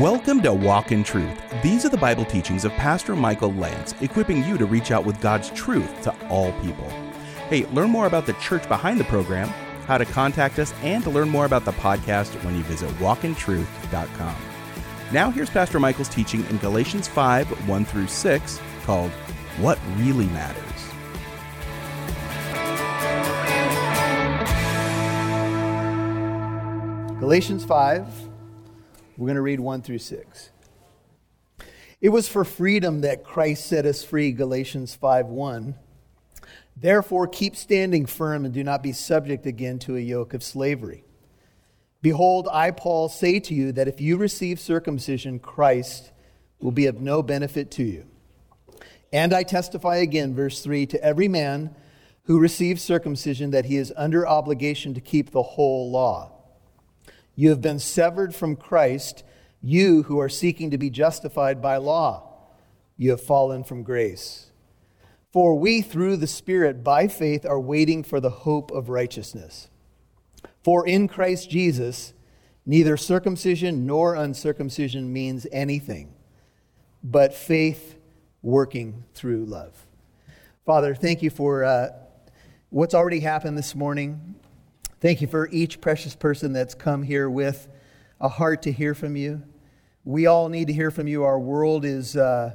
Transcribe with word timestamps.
Welcome 0.00 0.40
to 0.44 0.54
Walk 0.54 0.92
in 0.92 1.04
Truth. 1.04 1.38
These 1.62 1.84
are 1.84 1.90
the 1.90 1.98
Bible 1.98 2.24
teachings 2.24 2.64
of 2.64 2.72
Pastor 2.72 3.14
Michael 3.14 3.52
Lance, 3.52 3.94
equipping 4.00 4.42
you 4.44 4.56
to 4.56 4.64
reach 4.64 4.92
out 4.92 5.04
with 5.04 5.20
God's 5.20 5.50
truth 5.50 6.00
to 6.04 6.28
all 6.28 6.52
people. 6.62 6.88
Hey, 7.50 7.66
learn 7.66 7.90
more 7.90 8.06
about 8.06 8.24
the 8.24 8.32
church 8.34 8.66
behind 8.66 8.98
the 8.98 9.04
program, 9.04 9.48
how 9.84 9.98
to 9.98 10.06
contact 10.06 10.58
us, 10.58 10.72
and 10.80 11.04
to 11.04 11.10
learn 11.10 11.28
more 11.28 11.44
about 11.44 11.66
the 11.66 11.72
podcast 11.72 12.42
when 12.46 12.56
you 12.56 12.62
visit 12.62 12.88
walkintruth.com. 12.92 14.36
Now, 15.12 15.30
here's 15.30 15.50
Pastor 15.50 15.78
Michael's 15.78 16.08
teaching 16.08 16.46
in 16.46 16.56
Galatians 16.56 17.06
5 17.06 17.68
1 17.68 17.84
through 17.84 18.06
6 18.06 18.60
called 18.84 19.10
What 19.58 19.78
Really 19.98 20.28
Matters. 20.28 20.64
Galatians 27.20 27.66
5, 27.66 28.29
we're 29.20 29.26
going 29.26 29.36
to 29.36 29.42
read 29.42 29.60
1 29.60 29.82
through 29.82 29.98
6. 29.98 30.50
It 32.00 32.08
was 32.08 32.26
for 32.26 32.42
freedom 32.42 33.02
that 33.02 33.22
Christ 33.22 33.66
set 33.66 33.84
us 33.84 34.02
free, 34.02 34.32
Galatians 34.32 34.94
5 34.94 35.26
1. 35.26 35.74
Therefore, 36.74 37.26
keep 37.26 37.54
standing 37.54 38.06
firm 38.06 38.46
and 38.46 38.54
do 38.54 38.64
not 38.64 38.82
be 38.82 38.92
subject 38.92 39.44
again 39.44 39.78
to 39.80 39.94
a 39.94 40.00
yoke 40.00 40.32
of 40.32 40.42
slavery. 40.42 41.04
Behold, 42.00 42.48
I, 42.50 42.70
Paul, 42.70 43.10
say 43.10 43.40
to 43.40 43.52
you 43.52 43.72
that 43.72 43.88
if 43.88 44.00
you 44.00 44.16
receive 44.16 44.58
circumcision, 44.58 45.38
Christ 45.38 46.12
will 46.58 46.72
be 46.72 46.86
of 46.86 47.02
no 47.02 47.22
benefit 47.22 47.70
to 47.72 47.82
you. 47.82 48.06
And 49.12 49.34
I 49.34 49.42
testify 49.42 49.96
again, 49.96 50.34
verse 50.34 50.62
3 50.62 50.86
to 50.86 51.04
every 51.04 51.28
man 51.28 51.76
who 52.22 52.38
receives 52.38 52.80
circumcision 52.80 53.50
that 53.50 53.66
he 53.66 53.76
is 53.76 53.92
under 53.98 54.26
obligation 54.26 54.94
to 54.94 55.00
keep 55.02 55.30
the 55.30 55.42
whole 55.42 55.90
law. 55.90 56.39
You 57.40 57.48
have 57.48 57.62
been 57.62 57.78
severed 57.78 58.34
from 58.34 58.54
Christ, 58.54 59.24
you 59.62 60.02
who 60.02 60.20
are 60.20 60.28
seeking 60.28 60.70
to 60.72 60.76
be 60.76 60.90
justified 60.90 61.62
by 61.62 61.78
law. 61.78 62.34
You 62.98 63.12
have 63.12 63.22
fallen 63.22 63.64
from 63.64 63.82
grace. 63.82 64.50
For 65.32 65.58
we, 65.58 65.80
through 65.80 66.18
the 66.18 66.26
Spirit, 66.26 66.84
by 66.84 67.08
faith, 67.08 67.46
are 67.46 67.58
waiting 67.58 68.02
for 68.02 68.20
the 68.20 68.28
hope 68.28 68.70
of 68.70 68.90
righteousness. 68.90 69.70
For 70.62 70.86
in 70.86 71.08
Christ 71.08 71.48
Jesus, 71.48 72.12
neither 72.66 72.98
circumcision 72.98 73.86
nor 73.86 74.16
uncircumcision 74.16 75.10
means 75.10 75.46
anything, 75.50 76.12
but 77.02 77.32
faith 77.32 77.96
working 78.42 79.04
through 79.14 79.46
love. 79.46 79.86
Father, 80.66 80.94
thank 80.94 81.22
you 81.22 81.30
for 81.30 81.64
uh, 81.64 81.88
what's 82.68 82.92
already 82.92 83.20
happened 83.20 83.56
this 83.56 83.74
morning. 83.74 84.34
Thank 85.00 85.22
you 85.22 85.26
for 85.26 85.48
each 85.48 85.80
precious 85.80 86.14
person 86.14 86.52
that's 86.52 86.74
come 86.74 87.02
here 87.02 87.30
with 87.30 87.68
a 88.20 88.28
heart 88.28 88.60
to 88.62 88.72
hear 88.72 88.94
from 88.94 89.16
you. 89.16 89.42
We 90.04 90.26
all 90.26 90.50
need 90.50 90.66
to 90.66 90.74
hear 90.74 90.90
from 90.90 91.08
you. 91.08 91.22
Our 91.24 91.38
world 91.38 91.86
is, 91.86 92.18
uh, 92.18 92.54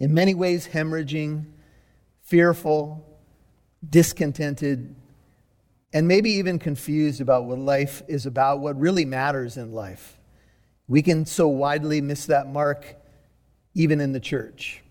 in 0.00 0.12
many 0.12 0.34
ways, 0.34 0.66
hemorrhaging 0.66 1.46
fearful, 2.22 3.06
discontented, 3.88 4.96
and 5.92 6.08
maybe 6.08 6.30
even 6.32 6.58
confused 6.58 7.20
about 7.20 7.44
what 7.44 7.60
life 7.60 8.02
is 8.08 8.26
about, 8.26 8.58
what 8.58 8.76
really 8.80 9.04
matters 9.04 9.56
in 9.56 9.70
life. 9.70 10.18
We 10.88 11.02
can 11.02 11.24
so 11.24 11.46
widely 11.46 12.00
miss 12.00 12.26
that 12.26 12.48
mark 12.48 12.96
even 13.74 14.00
in 14.00 14.10
the 14.10 14.18
church. 14.18 14.82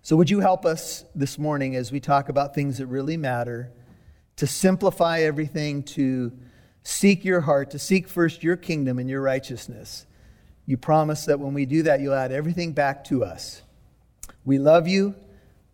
So, 0.00 0.14
would 0.14 0.30
you 0.30 0.38
help 0.38 0.64
us 0.64 1.04
this 1.16 1.40
morning 1.40 1.74
as 1.74 1.90
we 1.90 1.98
talk 1.98 2.28
about 2.28 2.54
things 2.54 2.78
that 2.78 2.86
really 2.86 3.16
matter 3.16 3.72
to 4.36 4.46
simplify 4.46 5.20
everything, 5.20 5.82
to 5.82 6.32
seek 6.82 7.24
your 7.24 7.42
heart, 7.42 7.70
to 7.70 7.78
seek 7.78 8.08
first 8.08 8.42
your 8.42 8.56
kingdom 8.56 8.98
and 8.98 9.08
your 9.08 9.20
righteousness? 9.20 10.06
You 10.66 10.76
promise 10.76 11.26
that 11.26 11.40
when 11.40 11.54
we 11.54 11.66
do 11.66 11.82
that, 11.84 12.00
you'll 12.00 12.14
add 12.14 12.32
everything 12.32 12.72
back 12.72 13.04
to 13.04 13.24
us. 13.24 13.62
We 14.44 14.58
love 14.58 14.88
you. 14.88 15.14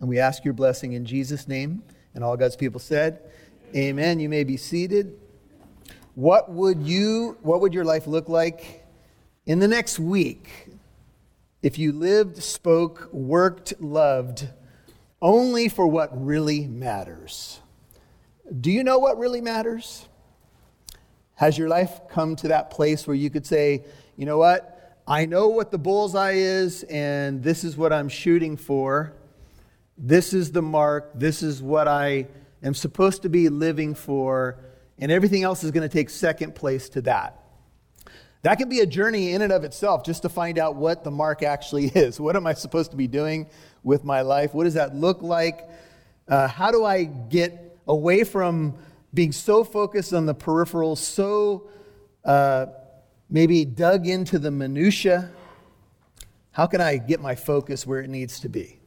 And 0.01 0.09
we 0.09 0.19
ask 0.19 0.45
your 0.45 0.55
blessing 0.55 0.93
in 0.93 1.05
Jesus' 1.05 1.49
name. 1.49 1.83
And 2.15 2.23
all 2.23 2.37
God's 2.37 2.57
people 2.57 2.81
said, 2.81 3.21
Amen. 3.75 4.21
You 4.21 4.29
may 4.29 4.45
be 4.45 4.57
seated. 4.57 5.19
What 6.15 6.51
would 6.51 6.83
you, 6.83 7.37
what 7.43 7.61
would 7.61 7.75
your 7.75 7.85
life 7.85 8.07
look 8.07 8.29
like 8.29 8.87
in 9.47 9.59
the 9.59 9.69
next 9.69 9.99
week 9.99 10.69
if 11.63 11.79
you 11.79 11.93
lived, 11.93 12.43
spoke, 12.43 13.09
worked, 13.13 13.75
loved 13.81 14.49
only 15.21 15.69
for 15.69 15.87
what 15.87 16.11
really 16.25 16.67
matters? 16.67 17.61
Do 18.49 18.71
you 18.71 18.83
know 18.83 18.99
what 18.99 19.19
really 19.19 19.41
matters? 19.41 20.09
Has 21.35 21.59
your 21.59 21.69
life 21.69 22.01
come 22.09 22.35
to 22.37 22.49
that 22.49 22.71
place 22.71 23.07
where 23.07 23.15
you 23.15 23.31
could 23.31 23.47
say, 23.47 23.85
you 24.17 24.25
know 24.25 24.39
what? 24.39 24.97
I 25.07 25.27
know 25.27 25.49
what 25.49 25.71
the 25.71 25.79
bullseye 25.79 26.33
is, 26.33 26.83
and 26.85 27.43
this 27.43 27.63
is 27.63 27.77
what 27.77 27.93
I'm 27.93 28.09
shooting 28.09 28.57
for. 28.57 29.13
This 29.97 30.33
is 30.33 30.53
the 30.53 30.63
mark. 30.63 31.11
This 31.15 31.43
is 31.43 31.63
what 31.63 31.89
I 31.89 32.27
am 32.63 32.75
supposed 32.75 33.23
to 33.23 33.29
be 33.29 33.49
living 33.49 33.95
for. 33.95 34.59
And 34.99 35.13
everything 35.13 35.43
else 35.43 35.63
is 35.63 35.71
going 35.71 35.89
to 35.89 35.93
take 35.93 36.11
second 36.11 36.55
place 36.55 36.89
to 36.91 37.03
that. 37.03 37.41
That 38.43 38.57
can 38.57 38.69
be 38.69 38.81
a 38.81 38.87
journey 38.87 39.33
in 39.33 39.43
and 39.43 39.53
of 39.53 39.65
itself 39.65 40.05
just 40.05 40.23
to 40.23 40.29
find 40.29 40.59
out 40.59 40.77
what 40.77 41.05
the 41.05 41.11
mark 41.11 41.43
actually 41.43 41.87
is. 41.95 42.19
What 42.19 42.37
am 42.37 42.47
I 42.47 42.55
supposed 42.55 42.93
to 42.93 42.97
be 42.97 43.07
doing 43.07 43.49
with 43.83 44.05
my 44.05 44.23
life? 44.23 44.55
What 44.55 44.65
does 44.65 44.75
that 44.75 44.95
look 44.95 45.23
like? 45.23 45.69
Uh, 46.27 46.49
how 46.49 46.71
do 46.71 46.85
I 46.85 47.05
get 47.05 47.68
away 47.89 48.23
from 48.23 48.75
being 49.15 49.33
so 49.33 49.65
focused 49.65 50.13
on 50.13 50.27
the 50.27 50.35
peripheral, 50.35 50.95
so 50.95 51.69
uh, 52.25 52.67
maybe 53.31 53.65
dug 53.65 54.07
into 54.07 54.39
the 54.39 54.51
minutia? 54.51 55.31
How 56.53 56.67
can 56.67 56.81
I 56.81 56.99
get 56.99 57.21
my 57.21 57.35
focus 57.35 57.87
where 57.87 58.01
it 58.01 58.11
needs 58.11 58.41
to 58.41 58.49
be? 58.49 58.79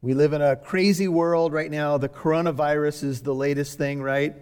We 0.00 0.14
live 0.14 0.32
in 0.32 0.42
a 0.42 0.56
crazy 0.56 1.06
world 1.06 1.52
right 1.52 1.70
now. 1.70 1.96
The 1.96 2.08
coronavirus 2.08 3.04
is 3.04 3.22
the 3.22 3.34
latest 3.34 3.78
thing, 3.78 4.02
right? 4.02 4.34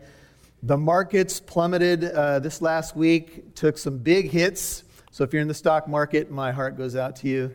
The 0.62 0.78
markets 0.78 1.38
plummeted 1.38 2.04
uh, 2.04 2.38
this 2.38 2.62
last 2.62 2.96
week, 2.96 3.54
took 3.54 3.76
some 3.76 3.98
big 3.98 4.30
hits. 4.30 4.84
So 5.10 5.24
if 5.24 5.32
you're 5.32 5.42
in 5.42 5.48
the 5.48 5.54
stock 5.54 5.86
market, 5.86 6.30
my 6.30 6.52
heart 6.52 6.78
goes 6.78 6.96
out 6.96 7.16
to 7.16 7.28
you. 7.28 7.54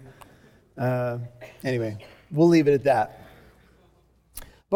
Uh, 0.78 1.20
anyway, 1.64 1.98
we'll 2.30 2.48
leave 2.48 2.68
it 2.68 2.74
at 2.74 2.84
that. 2.84 3.25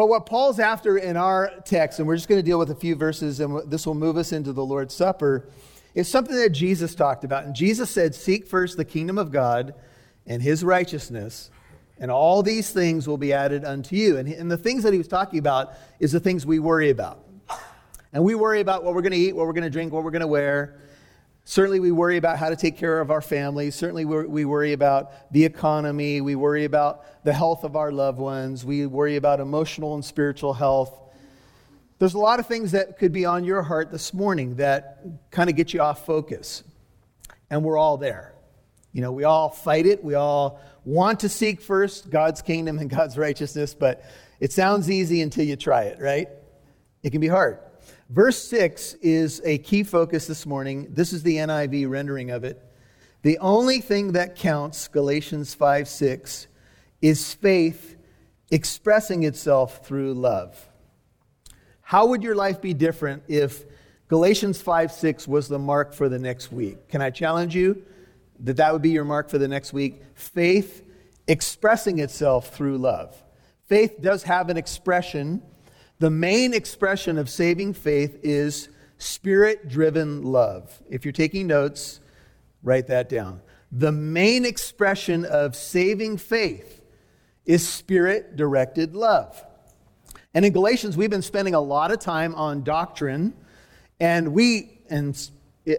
But 0.00 0.08
what 0.08 0.24
Paul's 0.24 0.58
after 0.58 0.96
in 0.96 1.18
our 1.18 1.52
text, 1.66 1.98
and 1.98 2.08
we're 2.08 2.16
just 2.16 2.26
going 2.26 2.38
to 2.38 2.42
deal 2.42 2.58
with 2.58 2.70
a 2.70 2.74
few 2.74 2.94
verses, 2.94 3.38
and 3.38 3.70
this 3.70 3.86
will 3.86 3.94
move 3.94 4.16
us 4.16 4.32
into 4.32 4.50
the 4.50 4.64
Lord's 4.64 4.94
Supper, 4.94 5.50
is 5.94 6.08
something 6.08 6.36
that 6.36 6.52
Jesus 6.52 6.94
talked 6.94 7.22
about. 7.22 7.44
And 7.44 7.54
Jesus 7.54 7.90
said, 7.90 8.14
Seek 8.14 8.46
first 8.46 8.78
the 8.78 8.84
kingdom 8.86 9.18
of 9.18 9.30
God 9.30 9.74
and 10.26 10.40
his 10.40 10.64
righteousness 10.64 11.50
and 11.98 12.10
all 12.10 12.42
these 12.42 12.70
things 12.70 13.06
will 13.06 13.18
be 13.18 13.34
added 13.34 13.62
unto 13.62 13.94
you. 13.94 14.16
And, 14.16 14.26
and 14.26 14.50
the 14.50 14.56
things 14.56 14.84
that 14.84 14.94
he 14.94 14.98
was 14.98 15.06
talking 15.06 15.38
about 15.38 15.74
is 15.98 16.12
the 16.12 16.20
things 16.20 16.46
we 16.46 16.60
worry 16.60 16.88
about. 16.88 17.22
And 18.14 18.24
we 18.24 18.34
worry 18.34 18.60
about 18.60 18.82
what 18.84 18.94
we're 18.94 19.02
going 19.02 19.12
to 19.12 19.18
eat, 19.18 19.36
what 19.36 19.46
we're 19.46 19.52
going 19.52 19.64
to 19.64 19.70
drink, 19.70 19.92
what 19.92 20.02
we're 20.02 20.12
going 20.12 20.20
to 20.20 20.26
wear. 20.26 20.80
Certainly, 21.50 21.80
we 21.80 21.90
worry 21.90 22.16
about 22.16 22.38
how 22.38 22.48
to 22.48 22.54
take 22.54 22.76
care 22.76 23.00
of 23.00 23.10
our 23.10 23.20
families. 23.20 23.74
Certainly, 23.74 24.04
we 24.04 24.44
worry 24.44 24.72
about 24.72 25.32
the 25.32 25.44
economy. 25.44 26.20
We 26.20 26.36
worry 26.36 26.64
about 26.64 27.24
the 27.24 27.32
health 27.32 27.64
of 27.64 27.74
our 27.74 27.90
loved 27.90 28.20
ones. 28.20 28.64
We 28.64 28.86
worry 28.86 29.16
about 29.16 29.40
emotional 29.40 29.96
and 29.96 30.04
spiritual 30.04 30.54
health. 30.54 30.96
There's 31.98 32.14
a 32.14 32.20
lot 32.20 32.38
of 32.38 32.46
things 32.46 32.70
that 32.70 33.00
could 33.00 33.10
be 33.10 33.24
on 33.24 33.42
your 33.42 33.62
heart 33.62 33.90
this 33.90 34.14
morning 34.14 34.54
that 34.58 35.02
kind 35.32 35.50
of 35.50 35.56
get 35.56 35.74
you 35.74 35.80
off 35.80 36.06
focus. 36.06 36.62
And 37.50 37.64
we're 37.64 37.78
all 37.78 37.96
there. 37.96 38.32
You 38.92 39.00
know, 39.00 39.10
we 39.10 39.24
all 39.24 39.48
fight 39.48 39.86
it. 39.86 40.04
We 40.04 40.14
all 40.14 40.60
want 40.84 41.18
to 41.18 41.28
seek 41.28 41.60
first 41.62 42.10
God's 42.10 42.42
kingdom 42.42 42.78
and 42.78 42.88
God's 42.88 43.18
righteousness, 43.18 43.74
but 43.74 44.04
it 44.38 44.52
sounds 44.52 44.88
easy 44.88 45.20
until 45.20 45.44
you 45.44 45.56
try 45.56 45.82
it, 45.86 45.98
right? 46.00 46.28
It 47.02 47.10
can 47.10 47.20
be 47.20 47.26
hard. 47.26 47.58
Verse 48.10 48.42
6 48.44 48.94
is 49.00 49.40
a 49.44 49.58
key 49.58 49.82
focus 49.82 50.26
this 50.26 50.44
morning. 50.44 50.88
This 50.90 51.12
is 51.12 51.22
the 51.22 51.36
NIV 51.36 51.88
rendering 51.88 52.30
of 52.30 52.44
it. 52.44 52.62
The 53.22 53.38
only 53.38 53.80
thing 53.80 54.12
that 54.12 54.36
counts, 54.36 54.88
Galatians 54.88 55.54
5 55.54 55.88
6, 55.88 56.46
is 57.00 57.32
faith 57.32 57.96
expressing 58.50 59.22
itself 59.22 59.86
through 59.86 60.12
love. 60.12 60.68
How 61.80 62.06
would 62.06 62.22
your 62.22 62.34
life 62.34 62.60
be 62.60 62.74
different 62.74 63.22
if 63.28 63.64
Galatians 64.08 64.60
5 64.60 64.92
6 64.92 65.26
was 65.26 65.48
the 65.48 65.58
mark 65.58 65.94
for 65.94 66.08
the 66.08 66.18
next 66.18 66.52
week? 66.52 66.88
Can 66.88 67.00
I 67.00 67.10
challenge 67.10 67.54
you? 67.54 67.82
that 68.42 68.56
that 68.56 68.72
would 68.72 68.82
be 68.82 68.90
your 68.90 69.04
mark 69.04 69.28
for 69.28 69.38
the 69.38 69.48
next 69.48 69.72
week. 69.72 70.02
Faith 70.14 70.82
expressing 71.28 71.98
itself 71.98 72.54
through 72.54 72.78
love. 72.78 73.22
Faith 73.66 74.00
does 74.00 74.22
have 74.24 74.48
an 74.48 74.56
expression. 74.56 75.42
The 76.00 76.10
main 76.10 76.54
expression 76.54 77.18
of 77.18 77.28
saving 77.28 77.74
faith 77.74 78.20
is 78.22 78.70
spirit 78.96 79.68
driven 79.68 80.22
love. 80.22 80.82
If 80.88 81.04
you're 81.04 81.12
taking 81.12 81.46
notes, 81.46 82.00
write 82.62 82.86
that 82.86 83.10
down. 83.10 83.42
The 83.70 83.92
main 83.92 84.46
expression 84.46 85.26
of 85.26 85.54
saving 85.54 86.16
faith 86.16 86.80
is 87.44 87.68
spirit 87.68 88.34
directed 88.36 88.96
love. 88.96 89.44
And 90.32 90.46
in 90.46 90.54
Galatians, 90.54 90.96
we've 90.96 91.10
been 91.10 91.20
spending 91.20 91.52
a 91.52 91.60
lot 91.60 91.92
of 91.92 91.98
time 91.98 92.34
on 92.34 92.62
doctrine, 92.62 93.34
and 94.00 94.32
we, 94.32 94.78
and 94.88 95.30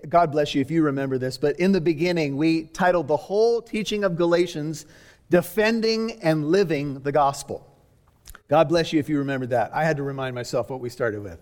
God 0.08 0.32
bless 0.32 0.54
you 0.54 0.62
if 0.62 0.70
you 0.70 0.84
remember 0.84 1.18
this, 1.18 1.40
but 1.40 1.60
in 1.60 1.72
the 1.72 1.82
beginning, 1.82 2.38
we 2.38 2.66
titled 2.66 3.08
the 3.08 3.18
whole 3.18 3.60
teaching 3.60 4.04
of 4.04 4.18
Galatians, 4.18 4.86
Defending 5.32 6.22
and 6.22 6.46
Living 6.46 7.00
the 7.00 7.12
Gospel. 7.12 7.71
God 8.52 8.68
bless 8.68 8.92
you 8.92 9.00
if 9.00 9.08
you 9.08 9.20
remember 9.20 9.46
that. 9.46 9.74
I 9.74 9.86
had 9.86 9.96
to 9.96 10.04
remind 10.04 10.36
myself 10.36 10.70
what 10.70 10.82
we 10.82 10.90
started 10.90 11.24
with. 11.24 11.40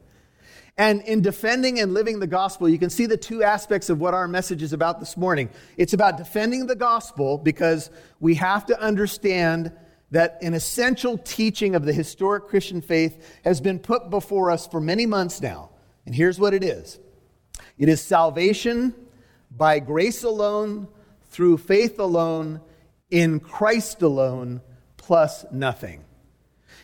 And 0.77 1.01
in 1.01 1.23
defending 1.23 1.79
and 1.79 1.91
living 1.91 2.19
the 2.19 2.27
gospel, 2.27 2.69
you 2.69 2.77
can 2.77 2.91
see 2.91 3.07
the 3.07 3.17
two 3.17 3.41
aspects 3.41 3.89
of 3.89 3.99
what 3.99 4.13
our 4.13 4.27
message 4.27 4.61
is 4.61 4.73
about 4.73 4.99
this 4.99 5.17
morning. 5.17 5.49
It's 5.75 5.93
about 5.93 6.17
defending 6.17 6.67
the 6.67 6.75
gospel 6.75 7.39
because 7.39 7.89
we 8.19 8.35
have 8.35 8.67
to 8.67 8.79
understand 8.79 9.71
that 10.11 10.37
an 10.43 10.53
essential 10.53 11.17
teaching 11.17 11.73
of 11.73 11.83
the 11.83 11.93
historic 11.93 12.45
Christian 12.45 12.79
faith 12.79 13.39
has 13.43 13.59
been 13.59 13.79
put 13.79 14.11
before 14.11 14.51
us 14.51 14.67
for 14.67 14.79
many 14.79 15.07
months 15.07 15.41
now. 15.41 15.71
And 16.05 16.13
here's 16.13 16.39
what 16.39 16.53
it 16.53 16.63
is 16.63 16.99
it 17.79 17.89
is 17.89 18.03
salvation 18.03 18.93
by 19.49 19.79
grace 19.79 20.21
alone, 20.21 20.87
through 21.31 21.57
faith 21.57 21.97
alone, 21.97 22.61
in 23.09 23.39
Christ 23.39 24.03
alone, 24.03 24.61
plus 24.95 25.43
nothing. 25.51 26.05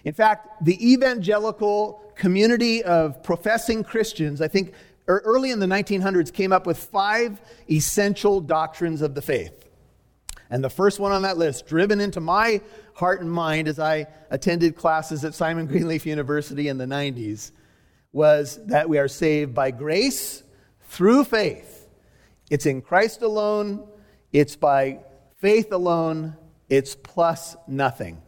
In 0.06 0.14
fact, 0.14 0.64
the 0.64 0.94
evangelical 0.94 2.02
community 2.16 2.84
of 2.84 3.24
professing 3.24 3.84
Christians, 3.84 4.40
I 4.40 4.48
think 4.48 4.74
er, 5.10 5.22
early 5.26 5.50
in 5.52 5.60
the 5.60 5.66
1900s, 5.66 6.32
came 6.32 6.54
up 6.54 6.68
with 6.68 6.78
five 6.78 7.42
essential 7.70 8.40
doctrines 8.40 9.02
of 9.02 9.16
the 9.16 9.22
faith. 9.22 9.66
And 10.52 10.64
the 10.64 10.70
first 10.70 11.00
one 11.00 11.12
on 11.12 11.24
that 11.24 11.38
list, 11.38 11.66
driven 11.66 12.00
into 12.00 12.22
my 12.22 12.62
heart 12.94 13.20
and 13.20 13.32
mind 13.32 13.68
as 13.68 13.80
I 13.80 14.06
attended 14.30 14.76
classes 14.76 15.26
at 15.26 15.34
Simon 15.34 15.66
Greenleaf 15.66 16.06
University 16.06 16.68
in 16.68 16.78
the 16.78 16.86
90s, 16.86 17.52
was 18.14 18.64
that 18.68 18.88
we 18.88 19.00
are 19.00 19.08
saved 19.08 19.56
by 19.56 19.72
grace 19.72 20.44
through 20.84 21.24
faith. 21.26 21.90
It's 22.52 22.68
in 22.68 22.82
Christ 22.84 23.24
alone, 23.24 23.88
it's 24.32 24.56
by 24.56 25.00
faith 25.38 25.72
alone, 25.72 26.38
it's 26.70 26.96
plus 26.96 27.56
nothing. 27.68 28.22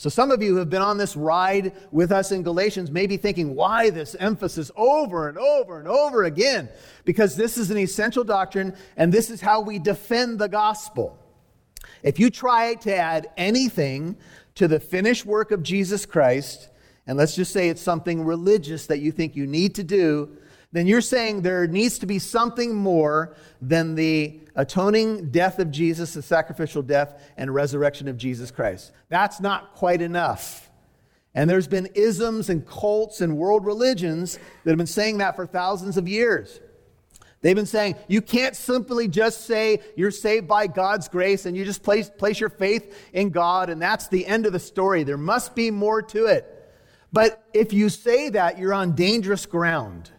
So, 0.00 0.08
some 0.08 0.30
of 0.30 0.42
you 0.42 0.52
who 0.52 0.56
have 0.56 0.70
been 0.70 0.80
on 0.80 0.96
this 0.96 1.14
ride 1.14 1.74
with 1.90 2.10
us 2.10 2.32
in 2.32 2.42
Galatians 2.42 2.90
may 2.90 3.06
be 3.06 3.18
thinking, 3.18 3.54
why 3.54 3.90
this 3.90 4.14
emphasis 4.14 4.70
over 4.74 5.28
and 5.28 5.36
over 5.36 5.78
and 5.78 5.86
over 5.86 6.24
again? 6.24 6.70
Because 7.04 7.36
this 7.36 7.58
is 7.58 7.70
an 7.70 7.76
essential 7.76 8.24
doctrine, 8.24 8.74
and 8.96 9.12
this 9.12 9.28
is 9.28 9.42
how 9.42 9.60
we 9.60 9.78
defend 9.78 10.38
the 10.38 10.48
gospel. 10.48 11.18
If 12.02 12.18
you 12.18 12.30
try 12.30 12.76
to 12.76 12.96
add 12.96 13.28
anything 13.36 14.16
to 14.54 14.66
the 14.66 14.80
finished 14.80 15.26
work 15.26 15.50
of 15.50 15.62
Jesus 15.62 16.06
Christ, 16.06 16.70
and 17.06 17.18
let's 17.18 17.36
just 17.36 17.52
say 17.52 17.68
it's 17.68 17.82
something 17.82 18.24
religious 18.24 18.86
that 18.86 19.00
you 19.00 19.12
think 19.12 19.36
you 19.36 19.46
need 19.46 19.74
to 19.74 19.84
do, 19.84 20.30
then 20.72 20.86
you're 20.86 21.00
saying 21.00 21.42
there 21.42 21.66
needs 21.66 21.98
to 21.98 22.06
be 22.06 22.18
something 22.18 22.74
more 22.74 23.34
than 23.60 23.96
the 23.96 24.40
atoning 24.54 25.30
death 25.30 25.58
of 25.58 25.70
Jesus, 25.70 26.14
the 26.14 26.22
sacrificial 26.22 26.82
death 26.82 27.20
and 27.36 27.52
resurrection 27.52 28.06
of 28.06 28.16
Jesus 28.16 28.50
Christ. 28.50 28.92
That's 29.08 29.40
not 29.40 29.74
quite 29.74 30.00
enough. 30.00 30.70
And 31.34 31.48
there's 31.48 31.68
been 31.68 31.88
isms 31.94 32.50
and 32.50 32.66
cults 32.66 33.20
and 33.20 33.36
world 33.36 33.64
religions 33.64 34.38
that 34.64 34.70
have 34.70 34.78
been 34.78 34.86
saying 34.86 35.18
that 35.18 35.36
for 35.36 35.46
thousands 35.46 35.96
of 35.96 36.08
years. 36.08 36.60
They've 37.40 37.56
been 37.56 37.66
saying 37.66 37.96
you 38.06 38.20
can't 38.20 38.54
simply 38.54 39.08
just 39.08 39.46
say 39.46 39.80
you're 39.96 40.10
saved 40.10 40.46
by 40.46 40.66
God's 40.66 41.08
grace 41.08 41.46
and 41.46 41.56
you 41.56 41.64
just 41.64 41.82
place, 41.82 42.10
place 42.10 42.38
your 42.38 42.50
faith 42.50 43.10
in 43.12 43.30
God 43.30 43.70
and 43.70 43.80
that's 43.80 44.08
the 44.08 44.26
end 44.26 44.46
of 44.46 44.52
the 44.52 44.58
story. 44.58 45.02
There 45.02 45.16
must 45.16 45.54
be 45.54 45.70
more 45.70 46.02
to 46.02 46.26
it. 46.26 46.56
But 47.12 47.42
if 47.52 47.72
you 47.72 47.88
say 47.88 48.28
that, 48.30 48.58
you're 48.58 48.74
on 48.74 48.94
dangerous 48.94 49.46
ground 49.46 50.10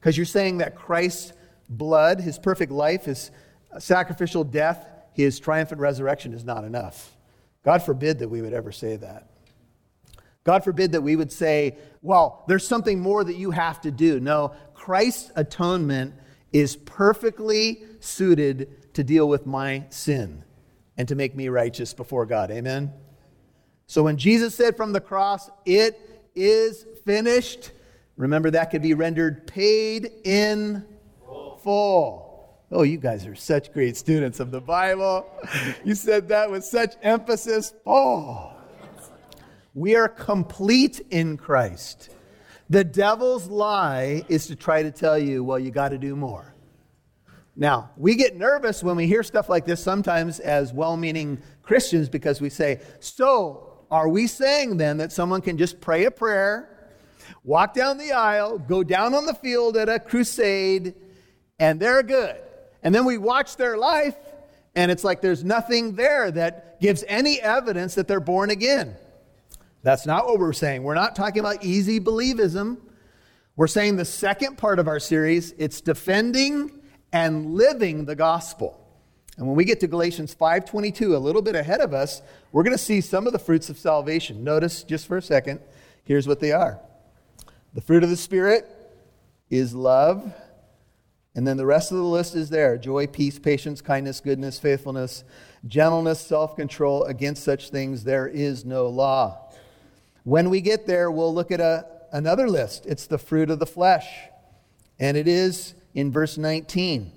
because 0.00 0.16
you're 0.16 0.26
saying 0.26 0.58
that 0.58 0.74
Christ's 0.74 1.32
blood, 1.68 2.20
his 2.20 2.38
perfect 2.38 2.72
life, 2.72 3.04
his 3.04 3.30
sacrificial 3.78 4.44
death, 4.44 4.84
his 5.12 5.38
triumphant 5.38 5.80
resurrection 5.80 6.32
is 6.32 6.44
not 6.44 6.64
enough. 6.64 7.16
God 7.64 7.82
forbid 7.82 8.20
that 8.20 8.28
we 8.28 8.40
would 8.40 8.54
ever 8.54 8.72
say 8.72 8.96
that. 8.96 9.28
God 10.44 10.64
forbid 10.64 10.92
that 10.92 11.02
we 11.02 11.16
would 11.16 11.30
say, 11.30 11.76
well, 12.00 12.44
there's 12.48 12.66
something 12.66 13.00
more 13.00 13.22
that 13.22 13.36
you 13.36 13.50
have 13.50 13.80
to 13.82 13.90
do. 13.90 14.18
No, 14.20 14.54
Christ's 14.74 15.30
atonement 15.36 16.14
is 16.52 16.76
perfectly 16.76 17.84
suited 18.00 18.94
to 18.94 19.04
deal 19.04 19.28
with 19.28 19.46
my 19.46 19.84
sin 19.90 20.44
and 20.96 21.06
to 21.08 21.14
make 21.14 21.36
me 21.36 21.48
righteous 21.48 21.92
before 21.94 22.26
God. 22.26 22.50
Amen? 22.50 22.92
So 23.86 24.02
when 24.02 24.16
Jesus 24.16 24.54
said 24.54 24.76
from 24.76 24.92
the 24.92 25.00
cross, 25.00 25.50
it 25.66 26.00
is 26.34 26.86
finished, 27.04 27.72
remember 28.20 28.50
that 28.50 28.70
could 28.70 28.82
be 28.82 28.92
rendered 28.92 29.46
paid 29.46 30.10
in 30.24 30.84
full. 31.62 32.60
Oh, 32.70 32.82
you 32.82 32.98
guys 32.98 33.26
are 33.26 33.34
such 33.34 33.72
great 33.72 33.96
students 33.96 34.40
of 34.40 34.50
the 34.50 34.60
Bible. 34.60 35.26
You 35.84 35.94
said 35.94 36.28
that 36.28 36.50
with 36.50 36.62
such 36.62 36.96
emphasis. 37.02 37.72
Oh, 37.86 38.52
we 39.74 39.96
are 39.96 40.06
complete 40.06 41.00
in 41.10 41.38
Christ. 41.38 42.10
The 42.68 42.84
devil's 42.84 43.48
lie 43.48 44.22
is 44.28 44.46
to 44.48 44.54
try 44.54 44.82
to 44.82 44.90
tell 44.90 45.18
you, 45.18 45.42
well, 45.42 45.58
you 45.58 45.70
got 45.70 45.88
to 45.88 45.98
do 45.98 46.14
more. 46.14 46.54
Now, 47.56 47.90
we 47.96 48.16
get 48.16 48.36
nervous 48.36 48.82
when 48.82 48.96
we 48.96 49.06
hear 49.06 49.22
stuff 49.22 49.48
like 49.48 49.64
this 49.64 49.82
sometimes 49.82 50.40
as 50.40 50.74
well 50.74 50.96
meaning 50.98 51.40
Christians 51.62 52.10
because 52.10 52.40
we 52.40 52.50
say, 52.50 52.80
so 53.00 53.78
are 53.90 54.08
we 54.08 54.26
saying 54.26 54.76
then 54.76 54.98
that 54.98 55.10
someone 55.10 55.40
can 55.40 55.56
just 55.56 55.80
pray 55.80 56.04
a 56.04 56.10
prayer, 56.10 56.79
walk 57.44 57.74
down 57.74 57.98
the 57.98 58.12
aisle, 58.12 58.58
go 58.58 58.82
down 58.82 59.14
on 59.14 59.26
the 59.26 59.34
field 59.34 59.76
at 59.76 59.88
a 59.88 59.98
crusade, 59.98 60.94
and 61.58 61.80
they're 61.80 62.02
good? 62.02 62.36
And 62.82 62.94
then 62.94 63.04
we 63.04 63.18
watch 63.18 63.56
their 63.56 63.76
life, 63.76 64.16
and 64.74 64.90
it's 64.90 65.04
like 65.04 65.20
there's 65.20 65.44
nothing 65.44 65.94
there 65.94 66.30
that 66.30 66.80
gives 66.80 67.04
any 67.08 67.40
evidence 67.40 67.94
that 67.96 68.08
they're 68.08 68.20
born 68.20 68.50
again. 68.50 68.96
That's 69.82 70.06
not 70.06 70.26
what 70.26 70.38
we're 70.38 70.52
saying. 70.52 70.82
We're 70.82 70.94
not 70.94 71.16
talking 71.16 71.40
about 71.40 71.64
easy 71.64 72.00
believism. 72.00 72.78
We're 73.56 73.66
saying 73.66 73.96
the 73.96 74.04
second 74.04 74.58
part 74.58 74.78
of 74.78 74.88
our 74.88 75.00
series, 75.00 75.52
it's 75.58 75.80
defending 75.80 76.80
and 77.12 77.54
living 77.54 78.04
the 78.04 78.14
gospel. 78.14 78.76
And 79.36 79.46
when 79.46 79.56
we 79.56 79.64
get 79.64 79.80
to 79.80 79.86
Galatians 79.86 80.34
5:22, 80.34 81.14
a 81.14 81.18
little 81.18 81.42
bit 81.42 81.54
ahead 81.54 81.80
of 81.80 81.94
us, 81.94 82.20
we're 82.52 82.62
going 82.62 82.76
to 82.76 82.82
see 82.82 83.00
some 83.00 83.26
of 83.26 83.32
the 83.32 83.38
fruits 83.38 83.70
of 83.70 83.78
salvation. 83.78 84.44
Notice 84.44 84.82
just 84.82 85.06
for 85.06 85.16
a 85.16 85.22
second, 85.22 85.60
here's 86.04 86.28
what 86.28 86.40
they 86.40 86.52
are. 86.52 86.78
The 87.72 87.80
fruit 87.80 88.02
of 88.02 88.10
the 88.10 88.16
spirit 88.16 88.66
is 89.48 89.74
love, 89.74 90.32
and 91.36 91.46
then 91.46 91.56
the 91.56 91.66
rest 91.66 91.92
of 91.92 91.98
the 91.98 92.04
list 92.04 92.34
is 92.34 92.50
there 92.50 92.76
joy, 92.76 93.06
peace, 93.06 93.38
patience, 93.38 93.80
kindness, 93.80 94.20
goodness, 94.20 94.58
faithfulness, 94.58 95.22
gentleness, 95.66 96.18
self 96.20 96.56
control. 96.56 97.04
Against 97.04 97.44
such 97.44 97.70
things 97.70 98.02
there 98.02 98.26
is 98.26 98.64
no 98.64 98.88
law. 98.88 99.52
When 100.24 100.50
we 100.50 100.60
get 100.60 100.86
there, 100.86 101.10
we'll 101.10 101.32
look 101.32 101.50
at 101.50 101.60
a, 101.60 101.86
another 102.12 102.48
list. 102.48 102.86
It's 102.86 103.06
the 103.06 103.18
fruit 103.18 103.50
of 103.50 103.58
the 103.60 103.66
flesh. 103.66 104.06
And 104.98 105.16
it 105.16 105.28
is 105.28 105.74
in 105.94 106.10
verse 106.10 106.36
19. 106.36 107.12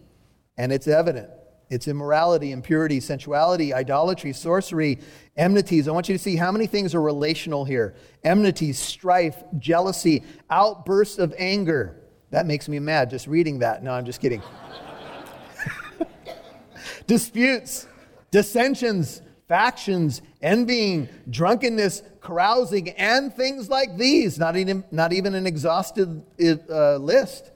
And 0.57 0.71
it's 0.71 0.87
evident 0.87 1.29
it's 1.73 1.87
immorality, 1.87 2.51
impurity, 2.51 2.99
sensuality, 2.99 3.73
idolatry, 3.73 4.33
sorcery, 4.33 4.99
enmities. 5.35 5.87
I 5.87 5.91
want 5.91 6.07
you 6.07 6.15
to 6.15 6.23
see 6.23 6.35
how 6.35 6.51
many 6.51 6.67
things 6.67 6.95
are 6.95 7.01
relational 7.01 7.65
here 7.65 7.95
enmities, 8.23 8.79
strife, 8.79 9.43
jealousy, 9.59 10.23
outbursts 10.49 11.19
of 11.19 11.33
anger 11.37 11.99
that 12.33 12.47
makes 12.47 12.67
me 12.67 12.79
mad 12.79 13.11
just 13.11 13.27
reading 13.27 13.59
that. 13.59 13.83
No, 13.83 13.91
I'm 13.91 14.05
just 14.05 14.19
kidding. 14.19 14.41
Disputes, 17.07 17.87
dissensions, 18.31 19.21
factions, 19.47 20.23
envying, 20.41 21.07
drunkenness, 21.29 22.01
carousing, 22.21 22.89
and 22.89 23.31
things 23.35 23.69
like 23.69 23.97
these. 23.97 24.39
Not 24.39 24.57
even, 24.57 24.83
not 24.89 25.13
even 25.13 25.35
an 25.35 25.45
exhaustive 25.45 26.23
uh, 26.71 26.97
list, 26.97 27.51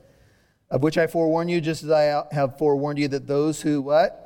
of 0.69 0.83
which 0.83 0.97
I 0.97 1.07
forewarn 1.07 1.49
you, 1.49 1.61
just 1.61 1.83
as 1.83 1.91
I 1.91 2.23
have 2.31 2.57
forewarned 2.57 2.99
you, 2.99 3.07
that 3.09 3.27
those 3.27 3.61
who 3.61 3.81
what? 3.81 4.23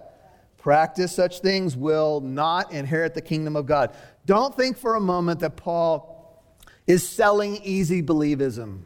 Practice 0.58 1.16
such 1.16 1.40
things 1.40 1.76
will 1.76 2.22
not 2.22 2.72
inherit 2.72 3.14
the 3.14 3.22
kingdom 3.22 3.56
of 3.56 3.66
God. 3.66 3.96
Don't 4.26 4.56
think 4.56 4.78
for 4.78 4.96
a 4.96 5.00
moment 5.02 5.40
that 5.40 5.56
Paul 5.56 6.44
is 6.86 7.08
selling 7.08 7.58
easy 7.64 8.02
believism 8.04 8.82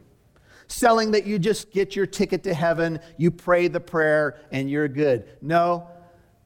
selling 0.68 1.12
that 1.12 1.26
you 1.26 1.38
just 1.38 1.72
get 1.72 1.96
your 1.96 2.06
ticket 2.06 2.42
to 2.44 2.54
heaven, 2.54 2.98
you 3.16 3.30
pray 3.30 3.68
the 3.68 3.80
prayer, 3.80 4.38
and 4.50 4.70
you're 4.70 4.88
good. 4.88 5.24
No, 5.40 5.88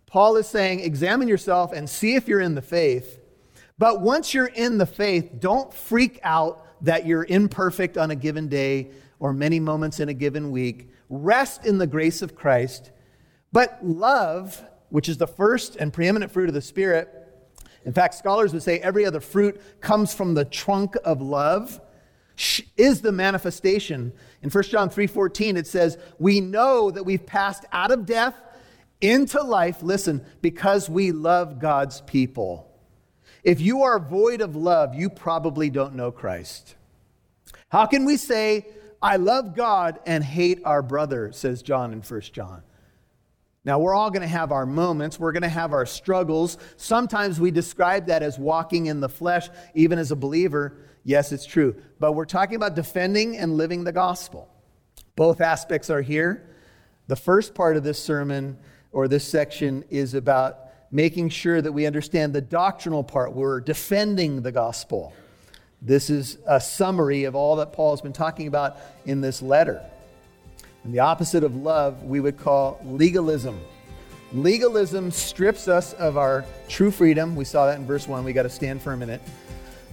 Paul 0.06 0.36
is 0.36 0.46
saying, 0.46 0.80
examine 0.80 1.28
yourself 1.28 1.72
and 1.72 1.88
see 1.88 2.14
if 2.14 2.28
you're 2.28 2.40
in 2.40 2.54
the 2.54 2.62
faith. 2.62 3.18
But 3.78 4.00
once 4.00 4.34
you're 4.34 4.46
in 4.46 4.78
the 4.78 4.86
faith, 4.86 5.38
don't 5.38 5.72
freak 5.72 6.20
out 6.22 6.66
that 6.82 7.06
you're 7.06 7.24
imperfect 7.24 7.96
on 7.96 8.10
a 8.10 8.16
given 8.16 8.48
day 8.48 8.90
or 9.18 9.32
many 9.32 9.60
moments 9.60 10.00
in 10.00 10.08
a 10.08 10.14
given 10.14 10.50
week. 10.50 10.90
Rest 11.10 11.66
in 11.66 11.76
the 11.76 11.86
grace 11.86 12.22
of 12.22 12.34
Christ. 12.34 12.92
But 13.52 13.78
love, 13.82 14.64
which 14.88 15.08
is 15.08 15.18
the 15.18 15.26
first 15.26 15.76
and 15.76 15.92
preeminent 15.92 16.32
fruit 16.32 16.48
of 16.48 16.54
the 16.54 16.62
Spirit, 16.62 17.08
in 17.84 17.92
fact, 17.92 18.14
scholars 18.14 18.52
would 18.52 18.62
say 18.62 18.78
every 18.78 19.04
other 19.04 19.20
fruit 19.20 19.60
comes 19.80 20.14
from 20.14 20.34
the 20.34 20.44
trunk 20.44 20.96
of 21.04 21.20
love 21.20 21.80
is 22.76 23.00
the 23.00 23.12
manifestation. 23.12 24.12
In 24.42 24.50
1 24.50 24.70
John 24.70 24.88
3:14 24.88 25.56
it 25.56 25.66
says, 25.66 25.98
"We 26.18 26.40
know 26.40 26.90
that 26.90 27.04
we've 27.04 27.26
passed 27.26 27.64
out 27.72 27.90
of 27.90 28.06
death 28.06 28.34
into 29.00 29.42
life, 29.42 29.82
listen, 29.82 30.24
because 30.40 30.88
we 30.88 31.12
love 31.12 31.58
God's 31.58 32.02
people." 32.02 32.66
If 33.42 33.60
you 33.60 33.82
are 33.82 33.98
void 33.98 34.40
of 34.40 34.54
love, 34.54 34.94
you 34.94 35.08
probably 35.08 35.70
don't 35.70 35.94
know 35.94 36.10
Christ. 36.10 36.76
How 37.68 37.86
can 37.86 38.04
we 38.04 38.16
say, 38.16 38.66
I 39.02 39.16
love 39.16 39.56
God 39.56 39.98
and 40.06 40.22
hate 40.22 40.60
our 40.64 40.82
brother, 40.82 41.32
says 41.32 41.62
John 41.62 41.92
in 41.92 42.02
1 42.02 42.20
John? 42.32 42.62
Now, 43.64 43.78
we're 43.78 43.94
all 43.94 44.10
going 44.10 44.22
to 44.22 44.28
have 44.28 44.52
our 44.52 44.64
moments. 44.64 45.20
We're 45.20 45.32
going 45.32 45.42
to 45.42 45.48
have 45.48 45.72
our 45.72 45.84
struggles. 45.84 46.56
Sometimes 46.76 47.38
we 47.38 47.50
describe 47.50 48.06
that 48.06 48.22
as 48.22 48.38
walking 48.38 48.86
in 48.86 49.00
the 49.00 49.08
flesh, 49.08 49.48
even 49.74 49.98
as 49.98 50.10
a 50.10 50.16
believer. 50.16 50.78
Yes, 51.04 51.30
it's 51.30 51.44
true. 51.44 51.76
But 51.98 52.12
we're 52.12 52.24
talking 52.24 52.56
about 52.56 52.74
defending 52.74 53.36
and 53.36 53.56
living 53.56 53.84
the 53.84 53.92
gospel. 53.92 54.48
Both 55.14 55.42
aspects 55.42 55.90
are 55.90 56.00
here. 56.00 56.48
The 57.06 57.16
first 57.16 57.54
part 57.54 57.76
of 57.76 57.84
this 57.84 58.02
sermon 58.02 58.56
or 58.92 59.08
this 59.08 59.26
section 59.26 59.84
is 59.90 60.14
about 60.14 60.58
making 60.90 61.28
sure 61.28 61.60
that 61.60 61.72
we 61.72 61.86
understand 61.86 62.32
the 62.32 62.40
doctrinal 62.40 63.04
part. 63.04 63.34
We're 63.34 63.60
defending 63.60 64.42
the 64.42 64.52
gospel. 64.52 65.12
This 65.82 66.10
is 66.10 66.36
a 66.46 66.60
summary 66.60 67.24
of 67.24 67.34
all 67.34 67.56
that 67.56 67.72
Paul 67.72 67.92
has 67.92 68.02
been 68.02 68.12
talking 68.12 68.46
about 68.46 68.76
in 69.06 69.20
this 69.20 69.40
letter. 69.40 69.82
And 70.84 70.92
the 70.92 71.00
opposite 71.00 71.42
of 71.42 71.56
love, 71.56 72.04
we 72.04 72.20
would 72.20 72.38
call 72.38 72.80
legalism. 72.84 73.58
Legalism 74.32 75.10
strips 75.10 75.68
us 75.68 75.92
of 75.94 76.16
our 76.16 76.44
true 76.68 76.90
freedom. 76.90 77.34
We 77.34 77.44
saw 77.44 77.66
that 77.66 77.78
in 77.78 77.86
verse 77.86 78.06
1. 78.06 78.24
We 78.24 78.32
got 78.32 78.42
to 78.42 78.50
stand 78.50 78.82
for 78.82 78.92
a 78.92 78.96
minute. 78.96 79.22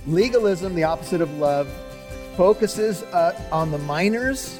Legalism, 0.05 0.75
the 0.75 0.83
opposite 0.83 1.21
of 1.21 1.31
love, 1.37 1.69
focuses 2.35 3.03
uh, 3.03 3.39
on 3.51 3.71
the 3.71 3.79
minors 3.79 4.59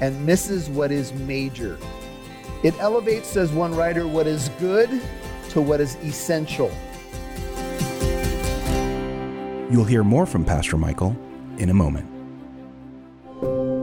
and 0.00 0.24
misses 0.24 0.68
what 0.68 0.90
is 0.90 1.12
major. 1.12 1.78
It 2.62 2.78
elevates, 2.78 3.28
says 3.28 3.50
one 3.52 3.74
writer, 3.74 4.06
what 4.06 4.26
is 4.26 4.48
good 4.60 5.02
to 5.50 5.60
what 5.60 5.80
is 5.80 5.96
essential. 5.96 6.70
You'll 9.70 9.84
hear 9.84 10.02
more 10.02 10.26
from 10.26 10.44
Pastor 10.44 10.76
Michael 10.76 11.16
in 11.58 11.70
a 11.70 11.74
moment. 11.74 12.08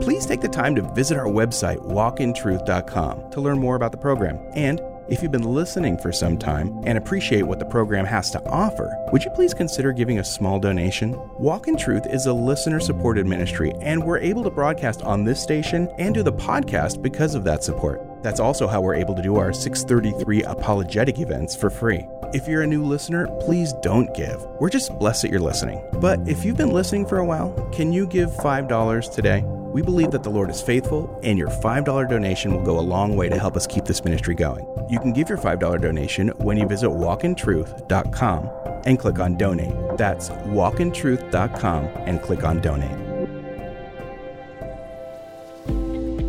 Please 0.02 0.26
take 0.26 0.40
the 0.40 0.48
time 0.48 0.74
to 0.74 0.82
visit 0.94 1.16
our 1.16 1.26
website, 1.26 1.78
walkintruth.com, 1.78 3.30
to 3.30 3.40
learn 3.40 3.58
more 3.58 3.74
about 3.74 3.92
the 3.92 3.98
program. 3.98 4.38
And 4.54 4.80
if 5.10 5.22
you've 5.22 5.32
been 5.32 5.42
listening 5.42 5.96
for 5.96 6.12
some 6.12 6.36
time 6.36 6.82
and 6.84 6.98
appreciate 6.98 7.42
what 7.42 7.58
the 7.58 7.64
program 7.64 8.04
has 8.04 8.30
to 8.30 8.44
offer, 8.46 8.94
would 9.10 9.24
you 9.24 9.30
please 9.30 9.54
consider 9.54 9.90
giving 9.92 10.18
a 10.18 10.24
small 10.24 10.58
donation? 10.58 11.18
Walk 11.38 11.66
in 11.66 11.76
Truth 11.78 12.06
is 12.10 12.26
a 12.26 12.32
listener 12.32 12.78
supported 12.78 13.26
ministry, 13.26 13.72
and 13.80 14.02
we're 14.02 14.18
able 14.18 14.42
to 14.42 14.50
broadcast 14.50 15.02
on 15.02 15.24
this 15.24 15.42
station 15.42 15.88
and 15.98 16.14
do 16.14 16.22
the 16.22 16.32
podcast 16.32 17.00
because 17.00 17.34
of 17.34 17.44
that 17.44 17.64
support. 17.64 18.02
That's 18.22 18.40
also 18.40 18.66
how 18.66 18.82
we're 18.82 18.96
able 18.96 19.14
to 19.14 19.22
do 19.22 19.36
our 19.36 19.52
633 19.52 20.42
apologetic 20.42 21.18
events 21.18 21.56
for 21.56 21.70
free. 21.70 22.06
If 22.34 22.46
you're 22.46 22.62
a 22.62 22.66
new 22.66 22.84
listener, 22.84 23.28
please 23.40 23.72
don't 23.80 24.14
give. 24.14 24.44
We're 24.60 24.68
just 24.68 24.98
blessed 24.98 25.22
that 25.22 25.30
you're 25.30 25.40
listening. 25.40 25.82
But 26.00 26.20
if 26.28 26.44
you've 26.44 26.58
been 26.58 26.72
listening 26.72 27.06
for 27.06 27.18
a 27.18 27.24
while, 27.24 27.52
can 27.72 27.92
you 27.92 28.06
give 28.06 28.30
$5 28.30 29.14
today? 29.14 29.42
We 29.72 29.82
believe 29.82 30.12
that 30.12 30.22
the 30.22 30.30
Lord 30.30 30.48
is 30.48 30.62
faithful, 30.62 31.20
and 31.22 31.38
your 31.38 31.48
$5 31.48 32.08
donation 32.08 32.54
will 32.54 32.62
go 32.62 32.78
a 32.78 32.80
long 32.80 33.16
way 33.16 33.28
to 33.28 33.38
help 33.38 33.56
us 33.56 33.66
keep 33.66 33.84
this 33.84 34.02
ministry 34.02 34.34
going. 34.34 34.66
You 34.88 34.98
can 34.98 35.12
give 35.12 35.28
your 35.28 35.36
$5 35.36 35.80
donation 35.80 36.28
when 36.38 36.56
you 36.56 36.66
visit 36.66 36.88
walkintruth.com 36.88 38.50
and 38.86 38.98
click 38.98 39.18
on 39.18 39.36
donate. 39.36 39.74
That's 39.98 40.30
walkintruth.com 40.30 41.84
and 41.84 42.22
click 42.22 42.44
on 42.44 42.60
donate. 42.62 43.07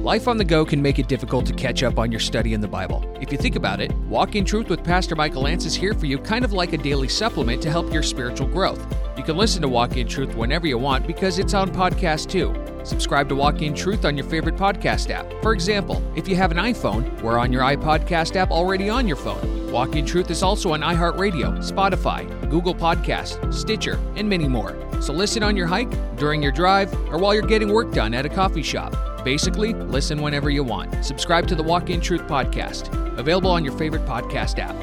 Life 0.04 0.30
on 0.30 0.38
the 0.38 0.46
go 0.46 0.64
can 0.64 0.82
make 0.82 0.98
it 0.98 1.10
difficult 1.10 1.46
to 1.48 1.54
catch 1.54 1.84
up 1.84 2.00
on 2.00 2.10
your 2.10 2.22
study 2.22 2.54
in 2.54 2.62
the 2.62 2.68
Bible. 2.70 3.04
If 3.20 3.34
you 3.34 3.38
think 3.38 3.58
about 3.58 3.82
it, 3.82 3.92
Walk 4.08 4.34
in 4.38 4.46
Truth 4.46 4.70
with 4.70 4.82
Pastor 4.82 5.14
Michael 5.14 5.42
Lance 5.42 5.66
is 5.66 5.76
here 5.76 5.94
for 5.94 6.06
you 6.06 6.18
kind 6.18 6.46
of 6.46 6.54
like 6.54 6.72
a 6.72 6.78
daily 6.78 7.10
supplement 7.10 7.62
to 7.64 7.70
help 7.70 7.92
your 7.92 8.02
spiritual 8.02 8.48
growth. 8.48 8.82
You 9.18 9.24
can 9.26 9.36
listen 9.36 9.62
to 9.62 9.68
Walk 9.68 9.98
in 9.98 10.08
Truth 10.08 10.36
whenever 10.36 10.68
you 10.68 10.78
want 10.78 11.06
because 11.06 11.38
it's 11.38 11.54
on 11.54 11.70
podcast 11.72 12.30
too. 12.30 12.56
Subscribe 12.86 13.28
to 13.28 13.36
Walk 13.36 13.62
in 13.62 13.74
Truth 13.74 14.06
on 14.06 14.16
your 14.16 14.26
favorite 14.26 14.56
podcast 14.56 15.10
app. 15.10 15.30
For 15.42 15.52
example, 15.52 16.02
if 16.16 16.30
you 16.30 16.38
have 16.38 16.52
an 16.52 16.58
iPhone, 16.58 17.22
we're 17.22 17.38
on 17.38 17.52
your 17.52 17.64
iPodcast 17.64 18.38
app 18.38 18.52
already 18.52 18.90
on 18.90 19.06
your 19.06 19.18
phone. 19.18 19.70
Walk 19.70 19.98
in 19.98 20.06
Truth 20.06 20.32
is 20.32 20.44
also 20.44 20.72
on 20.72 20.80
iHeartRadio, 20.80 21.58
Spotify, 21.58 22.50
Google 22.50 22.74
Podcast, 22.74 23.54
Stitcher, 23.54 24.00
and 24.16 24.30
many 24.30 24.48
more. 24.48 24.78
So 25.02 25.12
listen 25.12 25.44
on 25.44 25.58
your 25.58 25.68
hike, 25.68 25.92
during 26.16 26.42
your 26.42 26.54
drive, 26.54 26.94
or 27.10 27.18
while 27.18 27.34
you're 27.34 27.44
getting 27.44 27.74
work 27.74 27.92
done 27.92 28.14
at 28.14 28.26
a 28.26 28.30
coffee 28.30 28.64
shop. 28.64 28.96
Basically, 29.24 29.74
listen 29.74 30.22
whenever 30.22 30.50
you 30.50 30.64
want. 30.64 31.04
Subscribe 31.04 31.48
to 31.48 31.56
the 31.56 31.64
Walk 31.64 31.90
in 31.90 32.00
Truth 32.00 32.22
podcast, 32.22 32.94
available 33.18 33.52
on 33.52 33.66
your 33.66 33.78
favorite 33.78 34.06
podcast 34.06 34.60
app. 34.60 34.76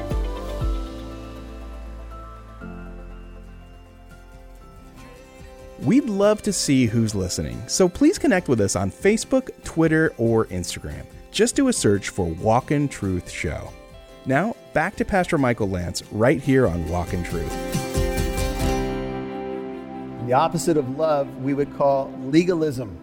We'd 5.79 6.05
love 6.05 6.41
to 6.41 6.51
see 6.51 6.85
who's 6.85 7.15
listening, 7.15 7.61
so 7.67 7.87
please 7.87 8.17
connect 8.17 8.49
with 8.49 8.59
us 8.61 8.75
on 8.75 8.91
Facebook, 8.91 9.49
Twitter, 9.63 10.13
or 10.17 10.45
Instagram. 10.47 11.05
Just 11.31 11.55
do 11.55 11.67
a 11.67 11.73
search 11.73 12.09
for 12.09 12.25
Walk 12.25 12.71
in 12.71 12.87
Truth 12.89 13.29
Show. 13.29 13.71
Now, 14.25 14.55
back 14.73 14.95
to 14.97 15.05
Pastor 15.05 15.37
Michael 15.37 15.69
Lance 15.69 16.03
right 16.11 16.41
here 16.41 16.67
on 16.67 16.89
Walk 16.89 17.13
in 17.13 17.23
Truth. 17.23 17.51
The 20.25 20.33
opposite 20.33 20.77
of 20.77 20.97
love 20.97 21.33
we 21.41 21.53
would 21.53 21.73
call 21.77 22.11
legalism. 22.23 22.97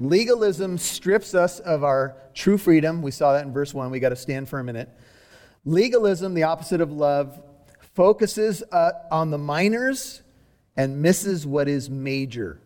Legalism 0.00 0.78
strips 0.78 1.34
us 1.34 1.60
of 1.60 1.84
our 1.84 2.16
true 2.32 2.56
freedom. 2.56 3.02
We 3.02 3.10
saw 3.10 3.34
that 3.34 3.44
in 3.44 3.52
verse 3.52 3.74
1. 3.74 3.90
We 3.90 4.00
got 4.00 4.08
to 4.08 4.16
stand 4.16 4.48
for 4.48 4.58
a 4.58 4.64
minute. 4.64 4.88
Legalism, 5.66 6.32
the 6.32 6.44
opposite 6.44 6.80
of 6.80 6.90
love, 6.90 7.38
focuses 7.94 8.62
uh, 8.72 8.92
on 9.10 9.30
the 9.30 9.36
minors 9.36 10.22
and 10.74 11.02
misses 11.02 11.46
what 11.46 11.68
is 11.68 11.90
major. 11.90 12.58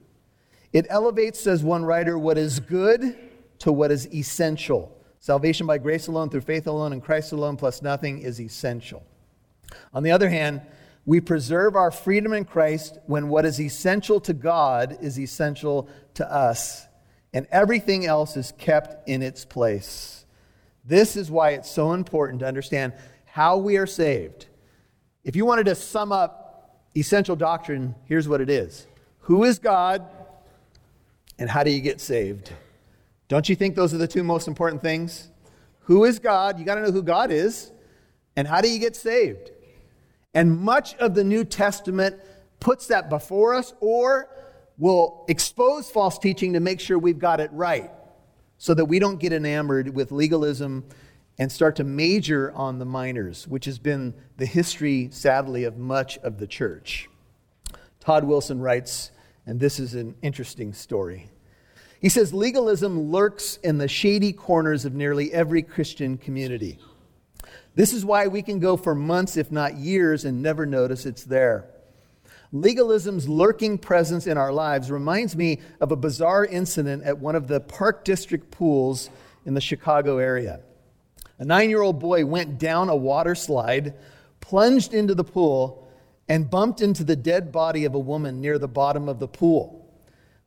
It 0.73 0.87
elevates, 0.89 1.41
says 1.41 1.65
one 1.65 1.85
writer, 1.85 2.17
what 2.17 2.39
is 2.39 2.61
good 2.61 3.19
to 3.61 3.73
what 3.73 3.91
is 3.91 4.07
essential. 4.15 4.97
Salvation 5.19 5.67
by 5.67 5.79
grace 5.79 6.07
alone, 6.07 6.31
through 6.31 6.43
faith 6.43 6.69
alone, 6.69 6.93
in 6.93 7.01
Christ 7.01 7.33
alone, 7.33 7.57
plus 7.57 7.83
nothing 7.83 8.21
is 8.21 8.41
essential. 8.41 9.05
On 9.93 10.05
the 10.05 10.13
other 10.13 10.29
hand, 10.29 10.63
we 11.05 11.21
preserve 11.21 11.75
our 11.75 11.91
freedom 11.91 12.33
in 12.33 12.45
Christ 12.45 12.99
when 13.07 13.29
what 13.29 13.45
is 13.45 13.61
essential 13.61 14.21
to 14.21 14.33
God 14.33 14.99
is 15.01 15.19
essential 15.19 15.89
to 16.15 16.31
us 16.31 16.87
and 17.35 17.47
everything 17.51 18.07
else 18.07 18.37
is 18.37 18.55
kept 18.57 19.07
in 19.07 19.21
its 19.21 19.45
place. 19.45 20.25
This 20.87 21.17
is 21.17 21.31
why 21.31 21.51
it's 21.51 21.71
so 21.71 21.93
important 21.93 22.41
to 22.41 22.47
understand 22.47 22.95
how 23.27 23.59
we 23.59 23.77
are 23.77 23.87
saved. 23.87 24.47
If 25.25 25.37
you 25.37 25.45
wanted 25.45 25.67
to 25.67 25.75
sum 25.75 26.13
up 26.13 26.81
essential 26.97 27.37
doctrine, 27.37 27.95
here's 28.07 28.29
what 28.29 28.41
it 28.41 28.49
is 28.49 28.87
Who 29.21 29.45
is 29.45 29.59
God, 29.59 30.07
and 31.39 31.51
how 31.51 31.65
do 31.65 31.71
you 31.71 31.81
get 31.81 32.01
saved? 32.01 32.53
Don't 33.29 33.49
you 33.49 33.57
think 33.57 33.75
those 33.75 33.93
are 33.93 33.99
the 33.99 34.09
two 34.09 34.23
most 34.23 34.49
important 34.49 34.81
things? 34.81 35.29
Who 35.81 36.05
is 36.05 36.19
God? 36.19 36.59
You 36.59 36.65
got 36.65 36.77
to 36.77 36.83
know 36.83 36.93
who 36.93 37.03
God 37.03 37.31
is. 37.31 37.73
And 38.37 38.49
how 38.49 38.61
do 38.61 38.69
you 38.69 38.79
get 38.79 38.97
saved? 38.97 39.51
And 40.35 40.59
much 40.59 40.95
of 40.97 41.15
the 41.15 41.25
New 41.25 41.45
Testament 41.45 42.17
puts 42.59 42.89
that 42.89 43.09
before 43.09 43.55
us 43.55 43.75
or 43.81 44.29
will 44.79 45.25
expose 45.29 45.91
false 45.91 46.19
teaching 46.19 46.55
to 46.55 46.61
make 46.61 46.81
sure 46.81 46.99
we've 46.99 47.19
got 47.19 47.41
it 47.41 47.51
right 47.53 47.91
so 48.59 48.75
that 48.75 48.87
we 48.87 48.99
don't 48.99 49.21
get 49.21 49.33
enamored 49.33 49.95
with 49.95 50.13
legalism 50.13 50.85
and 51.39 51.51
start 51.51 51.77
to 51.77 51.85
major 51.85 52.53
on 52.53 52.79
the 52.79 52.85
minors, 52.85 53.47
which 53.49 53.65
has 53.65 53.79
been 53.79 54.15
the 54.37 54.47
history, 54.47 55.09
sadly, 55.11 55.65
of 55.65 55.77
much 55.77 56.17
of 56.19 56.39
the 56.39 56.47
church. 56.47 57.09
Todd 58.01 58.25
Wilson 58.25 58.61
writes, 58.61 59.11
and 59.47 59.59
this 59.59 59.81
is 59.81 59.95
an 59.95 60.15
interesting 60.23 60.73
story. 60.73 61.29
He 62.01 62.09
says 62.09 62.33
legalism 62.35 63.11
lurks 63.11 63.57
in 63.59 63.79
the 63.79 63.89
shady 63.89 64.33
corners 64.33 64.85
of 64.85 64.95
nearly 64.95 65.33
every 65.33 65.63
Christian 65.63 66.19
community. 66.19 66.79
This 67.75 67.93
is 67.93 68.05
why 68.05 68.29
we 68.29 68.43
can 68.43 68.61
go 68.61 68.77
for 68.77 68.95
months, 68.95 69.37
if 69.37 69.51
not 69.51 69.77
years, 69.77 70.25
and 70.25 70.43
never 70.43 70.67
notice 70.67 71.07
it's 71.07 71.25
there. 71.25 71.67
Legalism's 72.55 73.29
lurking 73.29 73.77
presence 73.77 74.29
in 74.29 74.39
our 74.39 74.53
lives 74.53 74.89
reminds 74.89 75.35
me 75.35 75.59
of 75.81 75.91
a 75.91 75.97
bizarre 75.97 76.45
incident 76.45 77.03
at 77.03 77.19
one 77.19 77.35
of 77.35 77.49
the 77.49 77.59
Park 77.59 78.05
District 78.05 78.49
pools 78.53 79.11
in 79.45 79.55
the 79.55 79.61
Chicago 79.61 80.19
area. 80.19 80.61
A 81.41 81.45
nine 81.45 81.69
year 81.69 81.83
old 81.83 81.99
boy 81.99 82.25
went 82.25 82.61
down 82.61 82.89
a 82.89 82.95
water 82.95 83.35
slide, 83.35 83.95
plunged 84.41 84.95
into 84.95 85.17
the 85.17 85.25
pool, 85.25 85.89
and 86.29 86.49
bumped 86.49 86.81
into 86.81 87.03
the 87.03 87.17
dead 87.17 87.51
body 87.51 87.85
of 87.87 87.97
a 87.97 87.99
woman 87.99 88.41
near 88.41 88.57
the 88.57 88.69
bottom 88.69 89.09
of 89.09 89.19
the 89.19 89.27
pool. 89.27 89.93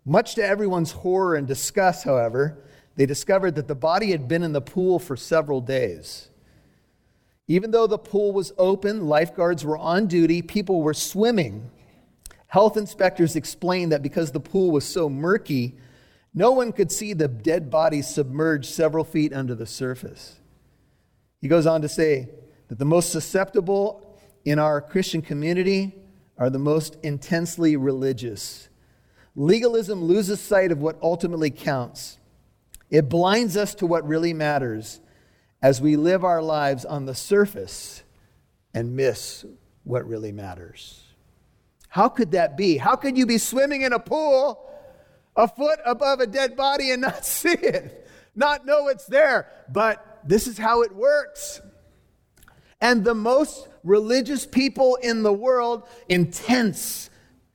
Much 0.06 0.36
to 0.36 0.46
everyone's 0.46 0.94
horror 0.94 1.36
and 1.36 1.46
disgust, 1.46 2.06
however, 2.06 2.64
they 2.96 3.06
discovered 3.06 3.56
that 3.56 3.68
the 3.68 3.76
body 3.76 4.12
had 4.12 4.30
been 4.30 4.44
in 4.44 4.54
the 4.54 4.62
pool 4.62 4.98
for 4.98 5.18
several 5.18 5.60
days. 5.60 6.30
Even 7.50 7.72
though 7.72 7.86
the 7.86 7.98
pool 7.98 8.32
was 8.32 8.54
open, 8.58 9.08
lifeguards 9.08 9.66
were 9.66 9.78
on 9.78 10.08
duty, 10.08 10.42
people 10.42 10.82
were 10.82 10.94
swimming 10.94 11.70
Health 12.48 12.78
inspectors 12.78 13.36
explained 13.36 13.92
that 13.92 14.02
because 14.02 14.32
the 14.32 14.40
pool 14.40 14.72
was 14.72 14.86
so 14.86 15.10
murky, 15.10 15.76
no 16.34 16.52
one 16.52 16.72
could 16.72 16.92
see 16.92 17.14
the 17.14 17.28
dead 17.28 17.70
body 17.70 18.02
submerged 18.02 18.70
several 18.74 19.04
feet 19.04 19.34
under 19.34 19.54
the 19.54 19.66
surface. 19.66 20.40
He 21.42 21.48
goes 21.48 21.66
on 21.66 21.82
to 21.82 21.90
say 21.90 22.30
that 22.70 22.80
the 22.80 22.86
most 22.86 23.12
susceptible 23.12 24.18
in 24.46 24.60
our 24.60 24.82
Christian 24.82 25.22
community 25.22 25.96
are 26.38 26.50
the 26.50 26.60
most 26.60 26.98
intensely 27.04 27.76
religious. 27.76 28.70
Legalism 29.36 30.04
loses 30.04 30.40
sight 30.40 30.72
of 30.72 30.80
what 30.80 30.98
ultimately 31.02 31.50
counts. 31.50 32.18
It 32.90 33.10
blinds 33.10 33.58
us 33.58 33.76
to 33.76 33.86
what 33.86 34.08
really 34.08 34.34
matters 34.34 35.02
as 35.62 35.82
we 35.82 35.96
live 35.96 36.24
our 36.24 36.42
lives 36.42 36.86
on 36.86 37.06
the 37.06 37.16
surface 37.16 38.04
and 38.74 38.96
miss 38.96 39.44
what 39.84 40.08
really 40.08 40.32
matters. 40.32 41.07
How 41.88 42.10
could 42.10 42.32
that 42.32 42.58
be? 42.58 42.78
How 42.78 42.96
could 42.96 43.18
you 43.18 43.26
be 43.26 43.38
swimming 43.38 43.82
in 43.82 43.94
a 43.94 44.00
pool 44.00 44.64
a 45.36 45.48
foot 45.48 45.80
above 45.86 46.20
a 46.20 46.28
dead 46.28 46.56
body 46.56 46.92
and 46.92 47.02
not 47.02 47.26
see 47.26 47.50
it? 47.50 48.08
Not 48.36 48.66
know 48.66 48.88
it's 48.88 49.06
there? 49.06 49.50
But 49.70 50.22
this 50.24 50.48
is 50.48 50.58
how 50.58 50.84
it 50.84 50.94
works. 50.94 51.62
And 52.80 53.04
the 53.04 53.16
most 53.16 53.68
religious 53.84 54.46
people 54.46 54.96
in 54.96 55.24
the 55.24 55.34
world, 55.34 55.88
intense, 56.10 57.10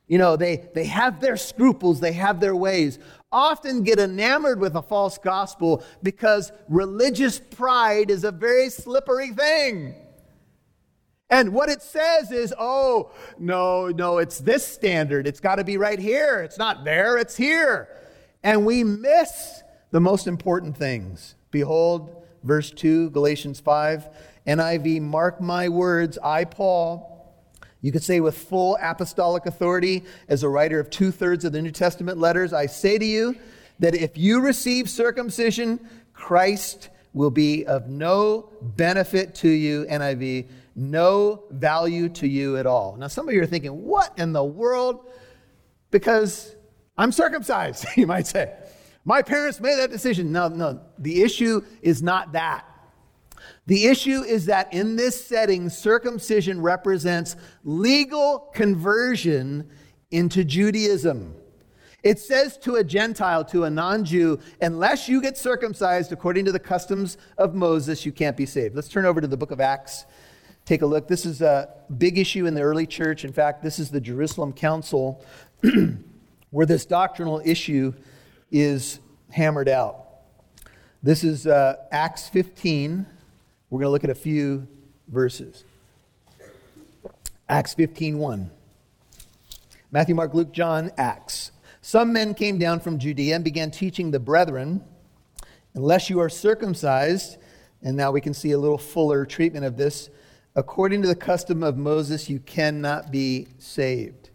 you 0.08 0.18
know, 0.18 0.36
they, 0.36 0.68
they 0.74 0.86
have 0.86 1.20
their 1.20 1.36
scruples, 1.36 2.00
they 2.00 2.12
have 2.12 2.40
their 2.40 2.56
ways, 2.56 2.98
often 3.30 3.82
get 3.82 3.98
enamored 3.98 4.60
with 4.60 4.74
a 4.74 4.82
false 4.82 5.18
gospel 5.18 5.84
because 6.02 6.52
religious 6.68 7.38
pride 7.38 8.10
is 8.10 8.24
a 8.24 8.32
very 8.32 8.68
slippery 8.68 9.30
thing. 9.30 9.94
And 11.32 11.54
what 11.54 11.70
it 11.70 11.80
says 11.80 12.30
is, 12.30 12.52
oh, 12.58 13.10
no, 13.38 13.88
no, 13.88 14.18
it's 14.18 14.38
this 14.38 14.66
standard. 14.66 15.26
It's 15.26 15.40
got 15.40 15.54
to 15.54 15.64
be 15.64 15.78
right 15.78 15.98
here. 15.98 16.42
It's 16.42 16.58
not 16.58 16.84
there, 16.84 17.16
it's 17.16 17.34
here. 17.34 17.88
And 18.42 18.66
we 18.66 18.84
miss 18.84 19.62
the 19.92 20.00
most 20.00 20.26
important 20.26 20.76
things. 20.76 21.34
Behold, 21.50 22.22
verse 22.44 22.70
2, 22.70 23.08
Galatians 23.10 23.60
5, 23.60 24.10
NIV, 24.46 25.00
mark 25.00 25.40
my 25.40 25.70
words, 25.70 26.18
I, 26.22 26.44
Paul, 26.44 27.34
you 27.80 27.92
could 27.92 28.04
say 28.04 28.20
with 28.20 28.36
full 28.36 28.76
apostolic 28.82 29.46
authority 29.46 30.04
as 30.28 30.42
a 30.42 30.50
writer 30.50 30.78
of 30.78 30.90
two 30.90 31.10
thirds 31.10 31.46
of 31.46 31.52
the 31.52 31.62
New 31.62 31.70
Testament 31.70 32.18
letters, 32.18 32.52
I 32.52 32.66
say 32.66 32.98
to 32.98 33.06
you 33.06 33.36
that 33.78 33.94
if 33.94 34.18
you 34.18 34.42
receive 34.42 34.90
circumcision, 34.90 35.80
Christ 36.12 36.90
will 37.12 37.30
be 37.30 37.64
of 37.66 37.88
no 37.88 38.50
benefit 38.60 39.34
to 39.36 39.48
you, 39.48 39.84
NIV, 39.84 40.48
no 40.74 41.44
value 41.50 42.08
to 42.08 42.26
you 42.26 42.56
at 42.56 42.66
all. 42.66 42.96
Now, 42.96 43.08
some 43.08 43.28
of 43.28 43.34
you 43.34 43.42
are 43.42 43.46
thinking, 43.46 43.82
what 43.82 44.18
in 44.18 44.32
the 44.32 44.44
world? 44.44 45.10
Because 45.90 46.54
I'm 46.96 47.12
circumcised, 47.12 47.84
you 47.96 48.06
might 48.06 48.26
say. 48.26 48.54
My 49.04 49.22
parents 49.22 49.60
made 49.60 49.78
that 49.78 49.90
decision. 49.90 50.32
No, 50.32 50.48
no, 50.48 50.80
the 50.98 51.22
issue 51.22 51.62
is 51.82 52.02
not 52.02 52.32
that. 52.32 52.66
The 53.66 53.86
issue 53.86 54.22
is 54.22 54.46
that 54.46 54.72
in 54.72 54.96
this 54.96 55.24
setting, 55.24 55.68
circumcision 55.68 56.60
represents 56.60 57.36
legal 57.64 58.50
conversion 58.54 59.70
into 60.10 60.44
Judaism. 60.44 61.34
It 62.02 62.18
says 62.18 62.58
to 62.58 62.76
a 62.76 62.84
Gentile, 62.84 63.44
to 63.46 63.64
a 63.64 63.70
non 63.70 64.04
Jew, 64.04 64.40
unless 64.60 65.08
you 65.08 65.22
get 65.22 65.38
circumcised 65.38 66.12
according 66.12 66.44
to 66.46 66.52
the 66.52 66.58
customs 66.58 67.16
of 67.38 67.54
Moses, 67.54 68.04
you 68.04 68.12
can't 68.12 68.36
be 68.36 68.46
saved. 68.46 68.74
Let's 68.74 68.88
turn 68.88 69.04
over 69.04 69.20
to 69.20 69.28
the 69.28 69.36
book 69.36 69.52
of 69.52 69.60
Acts. 69.60 70.04
Take 70.64 70.82
a 70.82 70.86
look. 70.86 71.06
This 71.06 71.24
is 71.24 71.42
a 71.42 71.68
big 71.98 72.18
issue 72.18 72.46
in 72.46 72.54
the 72.54 72.62
early 72.62 72.86
church. 72.86 73.24
In 73.24 73.32
fact, 73.32 73.62
this 73.62 73.78
is 73.78 73.90
the 73.90 74.00
Jerusalem 74.00 74.52
Council 74.52 75.24
where 76.50 76.66
this 76.66 76.84
doctrinal 76.84 77.40
issue 77.44 77.92
is 78.50 78.98
hammered 79.30 79.68
out. 79.68 79.98
This 81.02 81.24
is 81.24 81.46
uh, 81.46 81.76
Acts 81.90 82.28
15. 82.28 83.06
We're 83.70 83.78
going 83.78 83.86
to 83.86 83.90
look 83.90 84.04
at 84.04 84.10
a 84.10 84.14
few 84.14 84.66
verses. 85.08 85.64
Acts 87.48 87.74
15 87.74 88.18
1. 88.18 88.50
Matthew, 89.90 90.14
Mark, 90.14 90.34
Luke, 90.34 90.52
John, 90.52 90.90
Acts. 90.96 91.51
Some 91.84 92.12
men 92.12 92.34
came 92.34 92.58
down 92.58 92.78
from 92.78 92.98
Judea 92.98 93.34
and 93.34 93.44
began 93.44 93.72
teaching 93.72 94.12
the 94.12 94.20
brethren, 94.20 94.84
unless 95.74 96.08
you 96.08 96.20
are 96.20 96.28
circumcised, 96.28 97.38
and 97.82 97.96
now 97.96 98.12
we 98.12 98.20
can 98.20 98.34
see 98.34 98.52
a 98.52 98.58
little 98.58 98.78
fuller 98.78 99.26
treatment 99.26 99.64
of 99.64 99.76
this, 99.76 100.08
according 100.54 101.02
to 101.02 101.08
the 101.08 101.16
custom 101.16 101.64
of 101.64 101.76
Moses, 101.76 102.30
you 102.30 102.38
cannot 102.38 103.10
be 103.10 103.48
saved. 103.58 104.30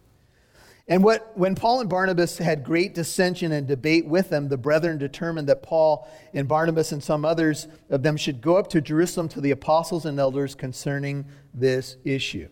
And 0.89 1.01
what, 1.05 1.37
when 1.37 1.55
Paul 1.55 1.79
and 1.79 1.89
Barnabas 1.89 2.37
had 2.37 2.65
great 2.65 2.93
dissension 2.93 3.53
and 3.53 3.65
debate 3.65 4.05
with 4.05 4.29
them, 4.29 4.49
the 4.49 4.57
brethren 4.57 4.97
determined 4.97 5.47
that 5.47 5.63
Paul 5.63 6.05
and 6.33 6.49
Barnabas 6.49 6.91
and 6.91 7.01
some 7.01 7.23
others 7.23 7.69
of 7.89 8.03
them 8.03 8.17
should 8.17 8.41
go 8.41 8.57
up 8.57 8.67
to 8.71 8.81
Jerusalem 8.81 9.29
to 9.29 9.41
the 9.41 9.51
apostles 9.51 10.05
and 10.05 10.19
elders 10.19 10.53
concerning 10.53 11.25
this 11.53 11.95
issue. 12.03 12.49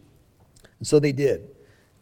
And 0.79 0.87
so 0.87 0.99
they 0.99 1.11
did. 1.11 1.49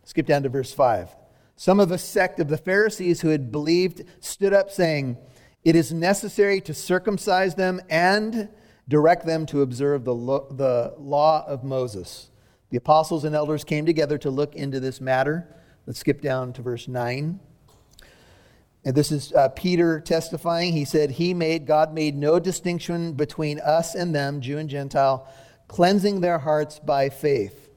Skip 0.04 0.28
down 0.28 0.44
to 0.44 0.50
verse 0.50 0.72
5. 0.72 1.10
Some 1.56 1.80
of 1.80 1.90
the 1.90 1.98
sect 1.98 2.40
of 2.40 2.48
the 2.48 2.58
Pharisees 2.58 3.22
who 3.22 3.30
had 3.30 3.52
believed 3.52 4.04
stood 4.20 4.54
up, 4.54 4.72
saying, 4.72 5.18
It 5.64 5.76
is 5.76 5.94
necessary 5.94 6.60
to 6.62 6.74
circumcise 6.74 7.56
them 7.56 7.82
and 7.90 8.50
direct 8.88 9.26
them 9.26 9.46
to 9.48 9.62
observe 9.62 10.04
the, 10.04 10.16
lo- 10.16 10.48
the 10.52 10.94
law 10.98 11.46
of 11.48 11.64
Moses. 11.64 12.30
The 12.70 12.78
apostles 12.78 13.24
and 13.24 13.36
elders 13.36 13.64
came 13.64 13.86
together 13.86 14.18
to 14.20 14.30
look 14.30 14.56
into 14.56 14.80
this 14.80 15.00
matter. 15.00 15.48
Let's 15.86 16.00
skip 16.00 16.22
down 16.22 16.54
to 16.54 16.62
verse 16.62 16.88
9. 16.88 17.40
And 18.86 18.96
this 18.96 19.12
is 19.12 19.32
uh, 19.34 19.50
Peter 19.50 20.02
testifying. 20.02 20.74
He 20.74 20.84
said, 20.84 21.12
He 21.12 21.34
made, 21.34 21.66
God 21.66 21.94
made 21.94 22.16
no 22.16 22.40
distinction 22.40 23.14
between 23.14 23.60
us 23.60 23.96
and 23.96 24.14
them, 24.14 24.42
Jew 24.42 24.58
and 24.58 24.70
Gentile, 24.70 25.28
cleansing 25.68 26.20
their 26.20 26.40
hearts 26.40 26.80
by 26.80 27.10
faith. 27.10 27.70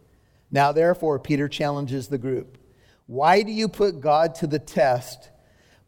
Now, 0.51 0.73
therefore, 0.73 1.19
Peter 1.19 1.49
challenges 1.49 2.09
the 2.09 2.19
group. 2.19 2.59
Why 3.07 3.42
do 3.42 3.53
you 3.53 3.69
put 3.69 4.01
God 4.01 4.35
to 4.37 4.47
the 4.47 4.59
test 4.59 5.31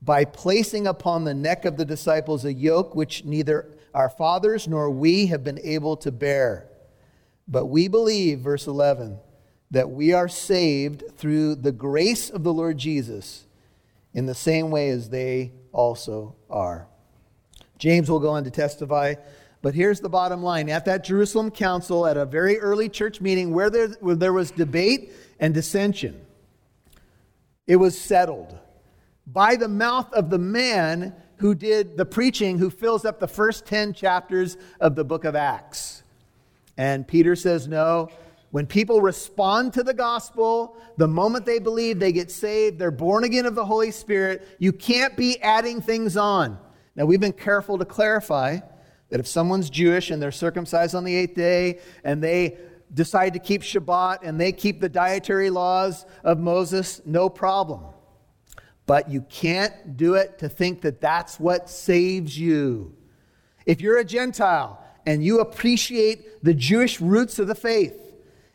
by 0.00 0.24
placing 0.24 0.86
upon 0.86 1.24
the 1.24 1.34
neck 1.34 1.64
of 1.64 1.76
the 1.76 1.84
disciples 1.84 2.44
a 2.44 2.52
yoke 2.52 2.94
which 2.94 3.24
neither 3.24 3.74
our 3.92 4.08
fathers 4.08 4.68
nor 4.68 4.90
we 4.90 5.26
have 5.26 5.42
been 5.42 5.58
able 5.62 5.96
to 5.98 6.12
bear? 6.12 6.68
But 7.48 7.66
we 7.66 7.88
believe, 7.88 8.40
verse 8.40 8.66
11, 8.66 9.18
that 9.70 9.90
we 9.90 10.12
are 10.12 10.28
saved 10.28 11.04
through 11.16 11.56
the 11.56 11.72
grace 11.72 12.30
of 12.30 12.44
the 12.44 12.52
Lord 12.52 12.78
Jesus 12.78 13.46
in 14.14 14.26
the 14.26 14.34
same 14.34 14.70
way 14.70 14.90
as 14.90 15.10
they 15.10 15.52
also 15.72 16.36
are. 16.48 16.86
James 17.78 18.10
will 18.10 18.20
go 18.20 18.30
on 18.30 18.44
to 18.44 18.50
testify, 18.50 19.14
but 19.60 19.74
here's 19.74 20.00
the 20.00 20.08
bottom 20.08 20.42
line. 20.42 20.68
At 20.68 20.84
that 20.84 21.04
Jerusalem 21.04 21.50
council, 21.50 22.06
at 22.06 22.16
a 22.16 22.24
very 22.24 22.58
early 22.58 22.88
church 22.88 23.20
meeting 23.20 23.52
where 23.52 23.70
there, 23.70 23.88
where 24.00 24.14
there 24.14 24.32
was 24.32 24.50
debate 24.50 25.12
and 25.40 25.52
dissension, 25.52 26.20
it 27.68 27.76
was 27.76 27.96
settled 28.00 28.58
by 29.26 29.54
the 29.54 29.68
mouth 29.68 30.12
of 30.14 30.30
the 30.30 30.38
man 30.38 31.14
who 31.36 31.54
did 31.54 31.96
the 31.96 32.04
preaching, 32.04 32.58
who 32.58 32.70
fills 32.70 33.04
up 33.04 33.20
the 33.20 33.28
first 33.28 33.66
10 33.66 33.92
chapters 33.92 34.56
of 34.80 34.96
the 34.96 35.04
book 35.04 35.24
of 35.24 35.36
Acts. 35.36 36.02
And 36.76 37.06
Peter 37.06 37.36
says, 37.36 37.68
No, 37.68 38.08
when 38.50 38.66
people 38.66 39.02
respond 39.02 39.74
to 39.74 39.82
the 39.82 39.92
gospel, 39.92 40.76
the 40.96 41.06
moment 41.06 41.44
they 41.44 41.58
believe, 41.58 41.98
they 41.98 42.12
get 42.12 42.30
saved, 42.30 42.78
they're 42.78 42.90
born 42.90 43.24
again 43.24 43.44
of 43.44 43.54
the 43.54 43.66
Holy 43.66 43.90
Spirit. 43.90 44.48
You 44.58 44.72
can't 44.72 45.16
be 45.16 45.40
adding 45.42 45.82
things 45.82 46.16
on. 46.16 46.58
Now, 46.96 47.04
we've 47.04 47.20
been 47.20 47.32
careful 47.32 47.78
to 47.78 47.84
clarify 47.84 48.58
that 49.10 49.20
if 49.20 49.26
someone's 49.26 49.70
Jewish 49.70 50.10
and 50.10 50.20
they're 50.20 50.32
circumcised 50.32 50.94
on 50.94 51.04
the 51.04 51.14
eighth 51.14 51.34
day 51.34 51.80
and 52.02 52.22
they 52.22 52.58
decide 52.92 53.34
to 53.34 53.38
keep 53.38 53.62
Shabbat 53.62 54.20
and 54.22 54.40
they 54.40 54.52
keep 54.52 54.80
the 54.80 54.88
dietary 54.88 55.50
laws 55.50 56.06
of 56.24 56.38
Moses, 56.38 57.00
no 57.04 57.28
problem. 57.28 57.84
But 58.86 59.10
you 59.10 59.22
can't 59.22 59.96
do 59.96 60.14
it 60.14 60.38
to 60.38 60.48
think 60.48 60.80
that 60.82 61.00
that's 61.00 61.38
what 61.38 61.68
saves 61.68 62.38
you. 62.38 62.94
If 63.66 63.80
you're 63.80 63.98
a 63.98 64.04
Gentile 64.04 64.82
and 65.04 65.22
you 65.22 65.40
appreciate 65.40 66.42
the 66.42 66.54
Jewish 66.54 67.00
roots 67.00 67.38
of 67.38 67.46
the 67.46 67.54
faith, 67.54 68.04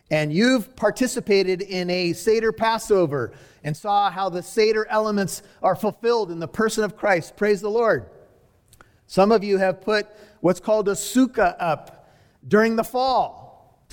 and 0.10 0.32
you've 0.32 0.76
participated 0.76 1.62
in 1.62 1.90
a 1.90 2.14
Seder 2.14 2.52
Passover 2.52 3.32
and 3.64 3.76
saw 3.76 4.12
how 4.12 4.30
the 4.30 4.44
Seder 4.44 4.86
elements 4.90 5.42
are 5.62 5.76
fulfilled 5.76 6.30
in 6.30 6.40
the 6.40 6.48
person 6.48 6.84
of 6.84 6.96
Christ, 6.96 7.36
praise 7.36 7.62
the 7.62 7.70
Lord. 7.70 8.06
Some 9.08 9.32
of 9.32 9.44
you 9.44 9.58
have 9.58 9.82
put 9.82 10.08
what's 10.42 10.60
called 10.60 10.88
a 10.88 10.94
sukkah 10.94 11.56
up 11.60 12.10
during 12.48 12.76
the 12.76 12.84
fall 12.84 13.43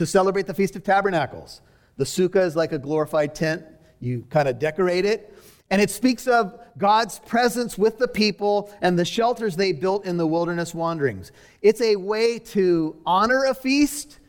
to 0.00 0.06
celebrate 0.06 0.46
the 0.46 0.54
Feast 0.54 0.76
of 0.76 0.82
Tabernacles. 0.82 1.60
The 1.98 2.04
sukkah 2.04 2.46
is 2.46 2.56
like 2.56 2.72
a 2.72 2.78
glorified 2.78 3.34
tent, 3.34 3.66
you 4.00 4.24
kind 4.30 4.48
of 4.48 4.58
decorate 4.58 5.04
it. 5.04 5.36
And 5.68 5.82
it 5.82 5.90
speaks 5.90 6.26
of 6.26 6.58
God's 6.78 7.18
presence 7.18 7.76
with 7.76 7.98
the 7.98 8.08
people 8.08 8.72
and 8.80 8.98
the 8.98 9.04
shelters 9.04 9.56
they 9.56 9.72
built 9.72 10.06
in 10.06 10.16
the 10.16 10.26
wilderness 10.26 10.74
wanderings. 10.74 11.32
It's 11.60 11.82
a 11.82 11.96
way 11.96 12.38
to 12.38 12.96
honor 13.04 13.44
a 13.44 13.52
feast 13.52 14.20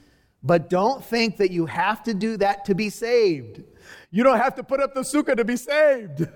But 0.43 0.69
don't 0.69 1.03
think 1.03 1.37
that 1.37 1.51
you 1.51 1.65
have 1.67 2.03
to 2.03 2.13
do 2.13 2.37
that 2.37 2.65
to 2.65 2.75
be 2.75 2.89
saved. 2.89 3.63
You 4.09 4.23
don't 4.23 4.39
have 4.39 4.55
to 4.55 4.63
put 4.63 4.79
up 4.79 4.93
the 4.93 5.01
sukkah 5.01 5.37
to 5.37 5.45
be 5.45 5.55
saved. 5.55 6.27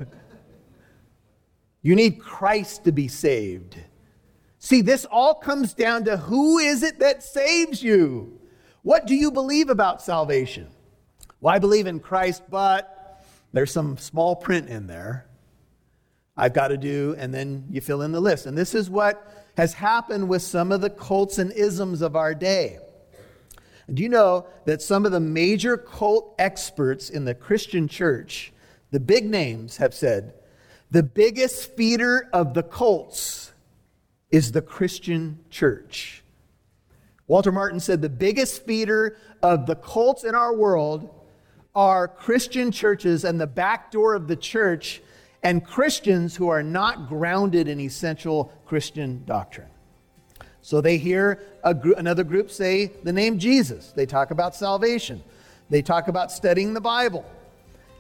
You 1.82 1.96
need 1.96 2.20
Christ 2.20 2.84
to 2.86 2.92
be 2.92 3.08
saved. 3.08 3.78
See, 4.60 4.82
this 4.82 5.06
all 5.06 5.36
comes 5.36 5.74
down 5.74 6.06
to 6.06 6.18
who 6.18 6.58
is 6.58 6.84
it 6.84 7.00
that 7.00 7.24
saves 7.24 7.84
you? 7.84 8.35
What 8.86 9.08
do 9.08 9.16
you 9.16 9.32
believe 9.32 9.72
about 9.72 10.04
salvation? 10.04 10.68
Well, 11.42 11.56
I 11.56 11.58
believe 11.58 11.88
in 11.88 12.00
Christ, 12.00 12.44
but 12.52 13.26
there's 13.52 13.72
some 13.72 13.98
small 13.98 14.36
print 14.36 14.70
in 14.70 14.86
there. 14.86 15.26
I've 16.38 16.54
got 16.54 16.68
to 16.68 16.78
do, 16.78 17.16
and 17.18 17.34
then 17.34 17.66
you 17.72 17.82
fill 17.82 18.04
in 18.04 18.12
the 18.12 18.20
list. 18.20 18.46
And 18.46 18.56
this 18.56 18.76
is 18.76 18.88
what 18.88 19.28
has 19.58 19.74
happened 19.74 20.30
with 20.30 20.44
some 20.44 20.72
of 20.72 20.82
the 20.82 20.92
cults 20.92 21.40
and 21.40 21.52
isms 21.54 22.04
of 22.04 22.16
our 22.16 22.36
day. 22.36 22.78
Do 23.92 24.04
you 24.04 24.10
know 24.10 24.46
that 24.66 24.84
some 24.84 25.04
of 25.04 25.12
the 25.12 25.20
major 25.20 25.78
cult 25.78 26.36
experts 26.38 27.10
in 27.10 27.26
the 27.26 27.34
Christian 27.34 27.88
church, 27.88 28.54
the 28.92 29.00
big 29.00 29.26
names, 29.26 29.78
have 29.78 29.96
said 29.96 30.36
the 30.92 31.02
biggest 31.02 31.76
feeder 31.76 32.30
of 32.32 32.54
the 32.54 32.62
cults 32.62 33.52
is 34.30 34.52
the 34.52 34.62
Christian 34.62 35.40
church. 35.50 36.22
Walter 37.28 37.52
Martin 37.52 37.80
said 37.80 38.02
the 38.02 38.10
biggest 38.10 38.66
feeder 38.66 39.18
of 39.42 39.66
the 39.66 39.76
cults 39.76 40.24
in 40.24 40.36
our 40.36 40.56
world 40.56 41.10
are 41.74 42.08
Christian 42.08 42.72
churches 42.72 43.26
and 43.26 43.42
the 43.42 43.48
back 43.48 43.92
door 43.92 44.14
of 44.14 44.28
the 44.28 44.36
church 44.36 45.02
and 45.44 45.66
Christians 45.66 46.36
who 46.36 46.48
are 46.50 46.64
not 46.64 47.10
grounded 47.10 47.68
in 47.68 47.80
essential 47.80 48.54
Christian 48.66 49.24
doctrine. 49.26 49.68
So 50.62 50.82
they 50.82 50.98
hear 50.98 51.44
another 51.64 52.24
group 52.24 52.50
say 52.50 52.88
the 53.04 53.14
name 53.14 53.38
Jesus. 53.38 53.92
They 53.92 54.06
talk 54.06 54.32
about 54.32 54.56
salvation. 54.56 55.24
They 55.70 55.82
talk 55.82 56.08
about 56.08 56.32
studying 56.32 56.74
the 56.74 56.82
Bible. 56.82 57.26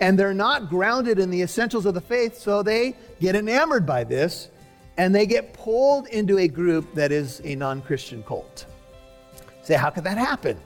And 0.02 0.20
they're 0.20 0.34
not 0.34 0.70
grounded 0.70 1.20
in 1.20 1.30
the 1.30 1.42
essentials 1.42 1.86
of 1.86 1.94
the 1.94 2.02
faith, 2.02 2.38
so 2.38 2.62
they 2.62 2.96
get 3.22 3.36
enamored 3.36 3.86
by 3.86 4.04
this 4.04 4.50
and 4.98 5.14
they 5.14 5.26
get 5.26 5.54
pulled 5.54 6.08
into 6.08 6.38
a 6.38 6.48
group 6.48 6.94
that 6.96 7.12
is 7.12 7.42
a 7.44 7.56
non 7.56 7.82
Christian 7.82 8.24
cult. 8.24 8.66
Say, 9.66 9.76
how 9.76 9.90
could 9.90 10.04
that 10.06 10.18
happen? 10.18 10.58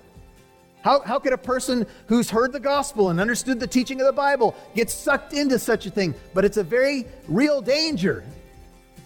How, 0.82 1.02
how 1.02 1.20
could 1.20 1.34
a 1.34 1.38
person 1.38 1.86
who's 2.08 2.30
heard 2.30 2.54
the 2.54 2.60
gospel 2.60 3.10
and 3.10 3.20
understood 3.20 3.60
the 3.60 3.68
teaching 3.68 4.00
of 4.00 4.08
the 4.08 4.14
Bible 4.14 4.56
get 4.76 4.90
sucked 4.90 5.34
into 5.34 5.58
such 5.58 5.86
a 5.86 5.90
thing? 5.90 6.14
But 6.34 6.46
it's 6.46 6.58
a 6.58 6.64
very 6.64 7.06
real 7.28 7.62
danger. 7.62 8.24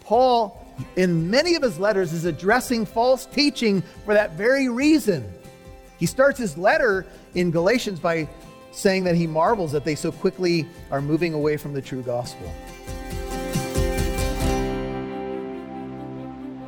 Paul 0.02 0.60
in 0.96 1.30
many 1.30 1.56
of 1.56 1.62
his 1.62 1.80
letters 1.80 2.14
is 2.14 2.26
addressing 2.26 2.86
false 2.86 3.26
teaching 3.28 3.84
for 4.06 4.14
that 4.14 4.32
very 4.34 4.70
reason. 4.70 5.32
He 6.00 6.06
starts 6.06 6.40
his 6.40 6.58
letter 6.58 7.06
in 7.36 7.52
Galatians 7.52 8.00
by 8.00 8.28
saying 8.72 9.04
that 9.04 9.16
he 9.16 9.28
marvels 9.28 9.72
that 9.72 9.86
they 9.86 9.96
so 9.96 10.12
quickly 10.12 10.68
are 10.92 11.02
moving 11.02 11.34
away 11.34 11.58
from 11.58 11.74
the 11.74 11.82
true 11.82 12.02
gospel. 12.02 12.52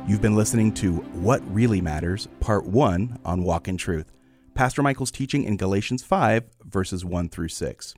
You've 0.08 0.22
been 0.22 0.36
listening 0.36 0.72
to 0.74 0.92
What 0.92 1.42
Really 1.52 1.80
Matters, 1.80 2.28
Part 2.38 2.64
1 2.64 3.18
on 3.24 3.42
Walk 3.42 3.66
in 3.66 3.76
Truth. 3.76 4.12
Pastor 4.54 4.80
Michael's 4.80 5.10
teaching 5.10 5.42
in 5.42 5.56
Galatians 5.56 6.04
5, 6.04 6.44
verses 6.64 7.04
1 7.04 7.28
through 7.28 7.48
6. 7.48 7.94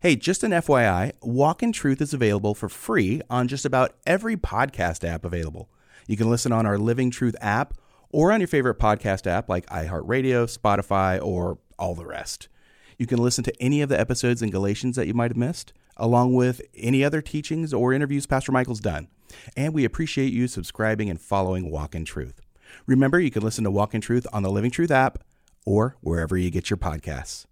Hey, 0.00 0.16
just 0.16 0.42
an 0.42 0.52
FYI, 0.52 1.12
Walk 1.20 1.62
in 1.62 1.72
Truth 1.72 2.00
is 2.00 2.14
available 2.14 2.54
for 2.54 2.70
free 2.70 3.20
on 3.28 3.48
just 3.48 3.66
about 3.66 3.96
every 4.06 4.34
podcast 4.38 5.06
app 5.06 5.26
available. 5.26 5.68
You 6.06 6.16
can 6.16 6.30
listen 6.30 6.52
on 6.52 6.64
our 6.64 6.78
Living 6.78 7.10
Truth 7.10 7.36
app 7.42 7.74
or 8.08 8.32
on 8.32 8.40
your 8.40 8.48
favorite 8.48 8.78
podcast 8.78 9.26
app 9.26 9.50
like 9.50 9.66
iHeartRadio, 9.66 10.46
Spotify, 10.46 11.22
or 11.22 11.58
all 11.78 11.94
the 11.94 12.06
rest. 12.06 12.48
You 12.96 13.06
can 13.06 13.18
listen 13.18 13.44
to 13.44 13.62
any 13.62 13.82
of 13.82 13.90
the 13.90 14.00
episodes 14.00 14.40
in 14.40 14.48
Galatians 14.48 14.96
that 14.96 15.06
you 15.06 15.12
might 15.12 15.32
have 15.32 15.36
missed, 15.36 15.74
along 15.98 16.32
with 16.32 16.62
any 16.74 17.04
other 17.04 17.20
teachings 17.20 17.74
or 17.74 17.92
interviews 17.92 18.24
Pastor 18.24 18.52
Michael's 18.52 18.80
done. 18.80 19.08
And 19.56 19.74
we 19.74 19.84
appreciate 19.84 20.32
you 20.32 20.48
subscribing 20.48 21.10
and 21.10 21.20
following 21.20 21.70
Walk 21.70 21.94
in 21.94 22.04
Truth. 22.04 22.40
Remember, 22.86 23.20
you 23.20 23.30
can 23.30 23.42
listen 23.42 23.64
to 23.64 23.70
Walk 23.70 23.94
in 23.94 24.00
Truth 24.00 24.26
on 24.32 24.42
the 24.42 24.50
Living 24.50 24.70
Truth 24.70 24.90
app 24.90 25.18
or 25.64 25.96
wherever 26.00 26.36
you 26.36 26.50
get 26.50 26.70
your 26.70 26.76
podcasts. 26.76 27.46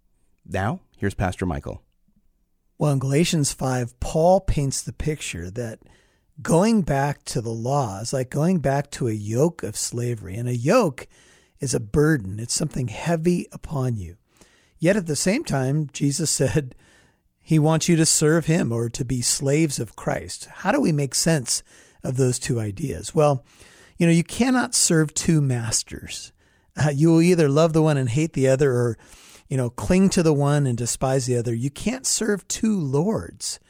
Now, 0.46 0.80
here's 0.96 1.14
Pastor 1.14 1.46
Michael. 1.46 1.82
Well, 2.78 2.92
in 2.92 2.98
Galatians 2.98 3.52
5, 3.52 3.98
Paul 4.00 4.40
paints 4.40 4.82
the 4.82 4.92
picture 4.92 5.50
that 5.50 5.80
going 6.42 6.82
back 6.82 7.24
to 7.24 7.40
the 7.40 7.50
law 7.50 8.00
is 8.00 8.12
like 8.12 8.30
going 8.30 8.58
back 8.58 8.90
to 8.92 9.08
a 9.08 9.12
yoke 9.12 9.62
of 9.62 9.76
slavery. 9.76 10.34
And 10.34 10.48
a 10.48 10.56
yoke 10.56 11.06
is 11.60 11.74
a 11.74 11.80
burden, 11.80 12.38
it's 12.38 12.54
something 12.54 12.88
heavy 12.88 13.46
upon 13.52 13.96
you. 13.96 14.16
Yet 14.78 14.96
at 14.96 15.06
the 15.06 15.16
same 15.16 15.44
time, 15.44 15.88
Jesus 15.92 16.30
said 16.32 16.74
he 17.44 17.58
wants 17.58 17.88
you 17.88 17.94
to 17.96 18.06
serve 18.06 18.46
him 18.46 18.72
or 18.72 18.88
to 18.88 19.04
be 19.04 19.22
slaves 19.22 19.78
of 19.78 19.94
Christ. 19.94 20.46
How 20.46 20.72
do 20.72 20.80
we 20.80 20.90
make 20.90 21.14
sense 21.14 21.62
of 22.02 22.16
those 22.16 22.38
two 22.40 22.58
ideas? 22.58 23.14
Well, 23.14 23.44
you 23.98 24.06
know, 24.06 24.12
you 24.12 24.24
cannot 24.24 24.74
serve 24.74 25.14
two 25.14 25.40
masters. 25.40 26.32
Uh, 26.76 26.90
you 26.90 27.10
will 27.10 27.22
either 27.22 27.48
love 27.48 27.72
the 27.72 27.82
one 27.82 27.96
and 27.96 28.08
hate 28.08 28.32
the 28.32 28.48
other 28.48 28.72
or 28.72 28.98
you 29.48 29.56
know, 29.56 29.70
cling 29.70 30.08
to 30.10 30.22
the 30.22 30.32
one 30.32 30.66
and 30.66 30.76
despise 30.76 31.26
the 31.26 31.36
other. 31.36 31.54
You 31.54 31.70
can't 31.70 32.06
serve 32.06 32.46
two 32.48 32.78
lords. 32.78 33.60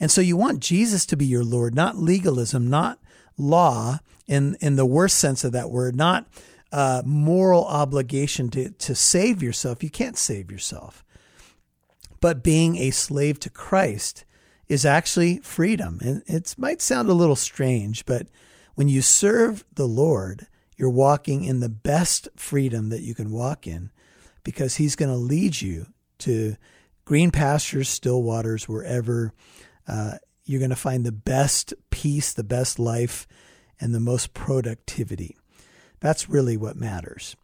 And 0.00 0.10
so 0.10 0.20
you 0.20 0.36
want 0.36 0.60
Jesus 0.60 1.06
to 1.06 1.16
be 1.16 1.24
your 1.24 1.44
Lord, 1.44 1.74
not 1.74 1.96
legalism, 1.96 2.68
not 2.68 2.98
law 3.38 4.00
in, 4.26 4.56
in 4.60 4.76
the 4.76 4.86
worst 4.86 5.18
sense 5.18 5.44
of 5.44 5.52
that 5.52 5.70
word, 5.70 5.94
not 5.94 6.26
uh, 6.72 7.02
moral 7.06 7.64
obligation 7.64 8.50
to, 8.50 8.70
to 8.70 8.94
save 8.94 9.42
yourself. 9.42 9.82
You 9.82 9.90
can't 9.90 10.18
save 10.18 10.50
yourself. 10.50 11.04
But 12.24 12.42
being 12.42 12.78
a 12.78 12.90
slave 12.90 13.38
to 13.40 13.50
Christ 13.50 14.24
is 14.66 14.86
actually 14.86 15.40
freedom. 15.40 15.98
And 16.02 16.22
it 16.26 16.54
might 16.56 16.80
sound 16.80 17.10
a 17.10 17.12
little 17.12 17.36
strange, 17.36 18.06
but 18.06 18.28
when 18.76 18.88
you 18.88 19.02
serve 19.02 19.62
the 19.74 19.86
Lord, 19.86 20.46
you're 20.74 20.88
walking 20.88 21.44
in 21.44 21.60
the 21.60 21.68
best 21.68 22.30
freedom 22.34 22.88
that 22.88 23.02
you 23.02 23.14
can 23.14 23.30
walk 23.30 23.66
in 23.66 23.90
because 24.42 24.76
He's 24.76 24.96
going 24.96 25.10
to 25.10 25.18
lead 25.18 25.60
you 25.60 25.88
to 26.20 26.56
green 27.04 27.30
pastures, 27.30 27.90
still 27.90 28.22
waters, 28.22 28.66
wherever 28.66 29.34
uh, 29.86 30.14
you're 30.46 30.60
going 30.60 30.70
to 30.70 30.76
find 30.76 31.04
the 31.04 31.12
best 31.12 31.74
peace, 31.90 32.32
the 32.32 32.42
best 32.42 32.78
life, 32.78 33.26
and 33.78 33.94
the 33.94 34.00
most 34.00 34.32
productivity. 34.32 35.36
That's 36.00 36.30
really 36.30 36.56
what 36.56 36.74
matters. 36.74 37.36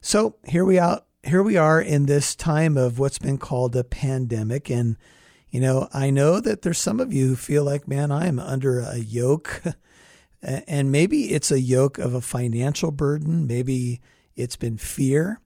So 0.00 0.36
here 0.46 0.64
we 0.64 0.78
are. 0.78 1.02
Here 1.24 1.42
we 1.42 1.56
are 1.56 1.80
in 1.80 2.06
this 2.06 2.34
time 2.34 2.76
of 2.76 2.98
what's 2.98 3.20
been 3.20 3.38
called 3.38 3.76
a 3.76 3.84
pandemic, 3.84 4.68
and 4.68 4.96
you 5.50 5.60
know 5.60 5.88
I 5.94 6.10
know 6.10 6.40
that 6.40 6.62
there's 6.62 6.78
some 6.78 6.98
of 6.98 7.12
you 7.12 7.28
who 7.28 7.36
feel 7.36 7.62
like, 7.62 7.86
man, 7.86 8.10
I 8.10 8.26
am 8.26 8.40
under 8.40 8.80
a 8.80 8.98
yoke, 8.98 9.62
and 10.42 10.90
maybe 10.90 11.32
it's 11.32 11.52
a 11.52 11.60
yoke 11.60 11.98
of 11.98 12.12
a 12.12 12.20
financial 12.20 12.90
burden. 12.90 13.46
Maybe 13.46 14.00
it's 14.34 14.56
been 14.56 14.78
fear. 14.78 15.40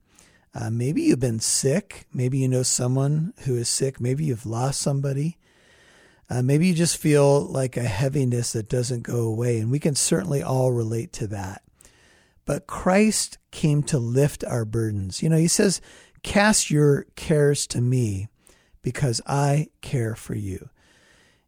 Uh, 0.55 0.71
maybe 0.71 1.03
you've 1.03 1.19
been 1.19 1.39
sick. 1.39 2.07
Maybe 2.11 2.39
you 2.39 2.47
know 2.47 2.63
someone 2.63 3.33
who 3.41 3.55
is 3.55 3.69
sick. 3.69 4.01
Maybe 4.01 4.25
you've 4.25 4.47
lost 4.47 4.81
somebody. 4.81 5.37
Uh, 6.27 6.41
maybe 6.41 6.65
you 6.65 6.73
just 6.73 6.97
feel 6.97 7.45
like 7.45 7.77
a 7.77 7.83
heaviness 7.83 8.53
that 8.53 8.67
doesn't 8.67 9.03
go 9.03 9.19
away. 9.19 9.59
And 9.59 9.69
we 9.69 9.77
can 9.77 9.93
certainly 9.93 10.41
all 10.41 10.71
relate 10.71 11.13
to 11.13 11.27
that. 11.27 11.61
But 12.47 12.65
Christ 12.65 13.37
came 13.51 13.83
to 13.83 13.99
lift 13.99 14.43
our 14.45 14.65
burdens. 14.65 15.21
You 15.21 15.29
know, 15.29 15.37
he 15.37 15.49
says, 15.49 15.81
Cast 16.23 16.71
your 16.71 17.05
cares 17.15 17.67
to 17.67 17.81
me 17.81 18.29
because 18.81 19.21
I 19.27 19.67
care 19.81 20.15
for 20.15 20.33
you. 20.33 20.69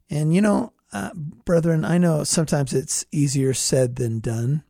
And, 0.09 0.35
you 0.35 0.41
know, 0.41 0.73
uh, 0.91 1.11
brethren, 1.15 1.85
I 1.85 1.97
know 1.97 2.23
sometimes 2.23 2.73
it's 2.73 3.05
easier 3.11 3.53
said 3.53 3.95
than 3.95 4.19
done. 4.19 4.63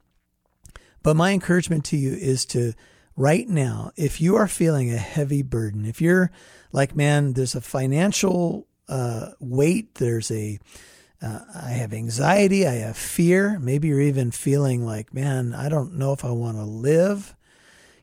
But 1.01 1.15
my 1.15 1.31
encouragement 1.31 1.83
to 1.85 1.97
you 1.97 2.13
is 2.13 2.45
to 2.47 2.73
right 3.15 3.47
now, 3.47 3.91
if 3.95 4.21
you 4.21 4.35
are 4.35 4.47
feeling 4.47 4.91
a 4.91 4.97
heavy 4.97 5.41
burden, 5.41 5.83
if 5.83 5.99
you're 5.99 6.31
like, 6.71 6.95
man, 6.95 7.33
there's 7.33 7.55
a 7.55 7.61
financial 7.61 8.67
uh, 8.87 9.31
weight, 9.39 9.95
there's 9.95 10.29
a, 10.29 10.59
uh, 11.21 11.39
I 11.53 11.71
have 11.71 11.93
anxiety, 11.93 12.65
I 12.67 12.75
have 12.75 12.97
fear. 12.97 13.59
Maybe 13.59 13.89
you're 13.89 14.01
even 14.01 14.31
feeling 14.31 14.85
like, 14.85 15.13
man, 15.13 15.53
I 15.53 15.69
don't 15.69 15.95
know 15.95 16.13
if 16.13 16.23
I 16.23 16.31
want 16.31 16.57
to 16.57 16.63
live. 16.63 17.35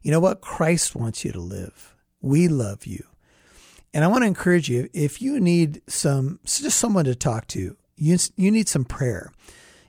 You 0.02 0.10
know 0.10 0.20
what? 0.20 0.40
Christ 0.40 0.94
wants 0.94 1.24
you 1.24 1.32
to 1.32 1.40
live. 1.40 1.94
We 2.20 2.48
love 2.48 2.86
you. 2.86 3.04
And 3.94 4.04
I 4.04 4.08
want 4.08 4.22
to 4.22 4.28
encourage 4.28 4.68
you 4.68 4.88
if 4.92 5.22
you 5.22 5.40
need 5.40 5.80
some, 5.86 6.40
just 6.44 6.78
someone 6.78 7.06
to 7.06 7.14
talk 7.14 7.46
to, 7.48 7.76
you, 7.96 8.18
you 8.36 8.50
need 8.50 8.68
some 8.68 8.84
prayer, 8.84 9.32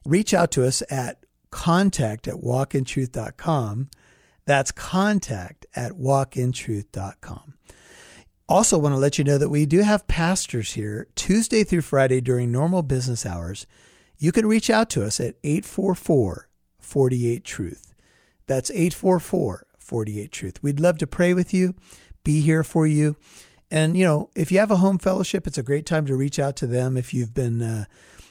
reach 0.06 0.34
out 0.34 0.52
to 0.52 0.66
us 0.66 0.82
at 0.90 1.26
contact 1.52 2.28
at 2.28 2.36
walkintruth.com 2.36 3.90
that's 4.48 4.72
contact 4.72 5.66
at 5.76 5.92
walkintruth.com. 5.92 7.54
Also, 8.50 8.78
want 8.78 8.94
to 8.94 9.00
let 9.00 9.18
you 9.18 9.26
know 9.26 9.38
that 9.38 9.50
we 9.50 9.66
do 9.66 9.82
have 9.82 10.08
pastors 10.08 10.74
here 10.74 11.08
Tuesday 11.16 11.66
through 11.66 11.82
Friday 11.82 12.22
during 12.22 12.50
normal 12.50 12.82
business 12.82 13.26
hours. 13.26 13.68
You 14.18 14.32
can 14.32 14.48
reach 14.48 14.70
out 14.70 14.90
to 14.92 15.04
us 15.04 15.20
at 15.20 15.36
844 15.44 16.48
48 16.80 17.44
Truth. 17.44 17.94
That's 18.48 18.72
844 18.72 19.68
48 19.78 20.32
Truth. 20.32 20.64
We'd 20.64 20.80
love 20.80 20.98
to 21.00 21.08
pray 21.08 21.34
with 21.34 21.54
you, 21.54 21.76
be 22.24 22.40
here 22.40 22.64
for 22.64 22.88
you. 22.88 23.18
And, 23.70 23.98
you 23.98 24.06
know, 24.06 24.30
if 24.34 24.50
you 24.50 24.60
have 24.60 24.72
a 24.72 24.78
home 24.78 24.98
fellowship, 24.98 25.46
it's 25.46 25.58
a 25.58 25.64
great 25.64 25.86
time 25.86 26.06
to 26.06 26.16
reach 26.16 26.40
out 26.40 26.56
to 26.58 26.68
them 26.68 26.96
if 26.96 27.14
you've 27.14 27.34
been, 27.34 27.62
uh, 27.62 27.86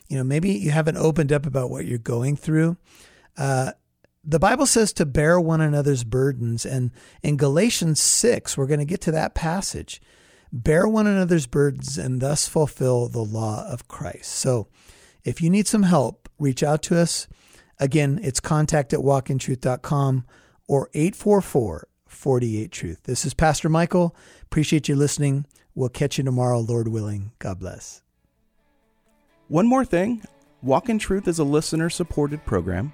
you 0.08 0.16
know, 0.16 0.24
maybe 0.24 0.50
you 0.50 0.70
haven't 0.70 0.96
opened 0.96 1.30
up 1.30 1.44
about 1.44 1.68
what 1.68 1.84
you're 1.84 1.98
going 1.98 2.36
through. 2.36 2.78
Uh, 3.36 3.72
the 4.26 4.40
Bible 4.40 4.66
says 4.66 4.92
to 4.94 5.06
bear 5.06 5.40
one 5.40 5.60
another's 5.60 6.02
burdens. 6.02 6.66
And 6.66 6.90
in 7.22 7.36
Galatians 7.36 8.00
6, 8.00 8.58
we're 8.58 8.66
going 8.66 8.80
to 8.80 8.84
get 8.84 9.00
to 9.02 9.12
that 9.12 9.34
passage. 9.34 10.02
Bear 10.52 10.88
one 10.88 11.06
another's 11.06 11.46
burdens 11.46 11.96
and 11.96 12.20
thus 12.20 12.48
fulfill 12.48 13.08
the 13.08 13.22
law 13.22 13.64
of 13.68 13.88
Christ. 13.88 14.32
So 14.32 14.68
if 15.24 15.40
you 15.40 15.48
need 15.48 15.68
some 15.68 15.84
help, 15.84 16.28
reach 16.38 16.62
out 16.62 16.82
to 16.84 16.98
us. 16.98 17.28
Again, 17.78 18.18
it's 18.22 18.40
contact 18.40 18.92
at 18.92 19.00
walkintruth.com 19.00 20.24
or 20.66 20.90
844 20.92 21.88
48 22.06 22.72
Truth. 22.72 23.02
This 23.04 23.24
is 23.24 23.34
Pastor 23.34 23.68
Michael. 23.68 24.16
Appreciate 24.42 24.88
you 24.88 24.96
listening. 24.96 25.46
We'll 25.74 25.90
catch 25.90 26.16
you 26.16 26.24
tomorrow, 26.24 26.60
Lord 26.60 26.88
willing. 26.88 27.32
God 27.38 27.58
bless. 27.58 28.02
One 29.48 29.66
more 29.66 29.84
thing 29.84 30.22
Walk 30.62 30.88
in 30.88 30.98
Truth 30.98 31.28
is 31.28 31.38
a 31.38 31.44
listener 31.44 31.90
supported 31.90 32.44
program. 32.46 32.92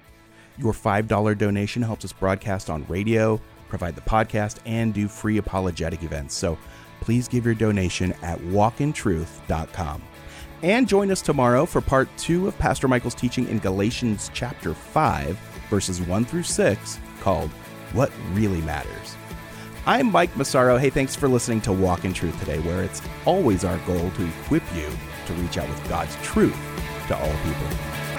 Your 0.59 0.73
$5 0.73 1.39
donation 1.39 1.83
helps 1.83 2.05
us 2.05 2.13
broadcast 2.13 2.71
on 2.71 2.87
radio, 2.89 3.41
provide 3.69 3.95
the 3.95 4.03
podcast, 4.03 4.59
and 4.67 4.93
do 4.93 5.09
free 5.09 5.39
apologetic 5.39 6.03
events. 6.03 6.35
So 6.35 6.59
please 7.01 7.29
give 7.29 7.45
your 7.45 7.55
donation 7.55 8.13
at 8.23 8.39
walkintruth.com. 8.39 10.03
And 10.63 10.87
join 10.87 11.11
us 11.11 11.23
tomorrow 11.23 11.67
for 11.67 11.81
part 11.81 12.09
two 12.17 12.47
of 12.47 12.57
Pastor 12.59 12.87
Michael's 12.87 13.17
teaching 13.17 13.49
in 13.49 13.59
Galatians 13.59 14.31
chapter 14.33 14.75
5, 14.75 15.37
verses 15.69 16.01
1 16.01 16.25
through 16.25 16.45
6, 16.45 16.99
called 17.21 17.51
What 17.93 18.13
Really 18.33 18.61
Matters. 18.61 19.17
I'm 19.87 20.13
Mike 20.13 20.37
Massaro. 20.37 20.77
Hey, 20.77 20.91
thanks 20.91 21.17
for 21.17 21.27
listening 21.27 21.61
to 21.63 21.73
Walk 21.73 22.05
in 22.05 22.13
Truth 22.13 22.39
today, 22.39 22.61
where 22.61 22.85
it's 22.85 23.03
always 23.27 23.65
our 23.65 23.79
goal 23.79 24.11
to 24.11 24.29
equip 24.29 24.63
you 24.77 24.89
to 25.27 25.33
reach 25.33 25.59
out 25.59 25.69
with 25.69 25.89
God's 25.89 26.15
truth 26.23 26.57
to 27.09 27.17
all 27.17 27.33
people. 27.43 28.12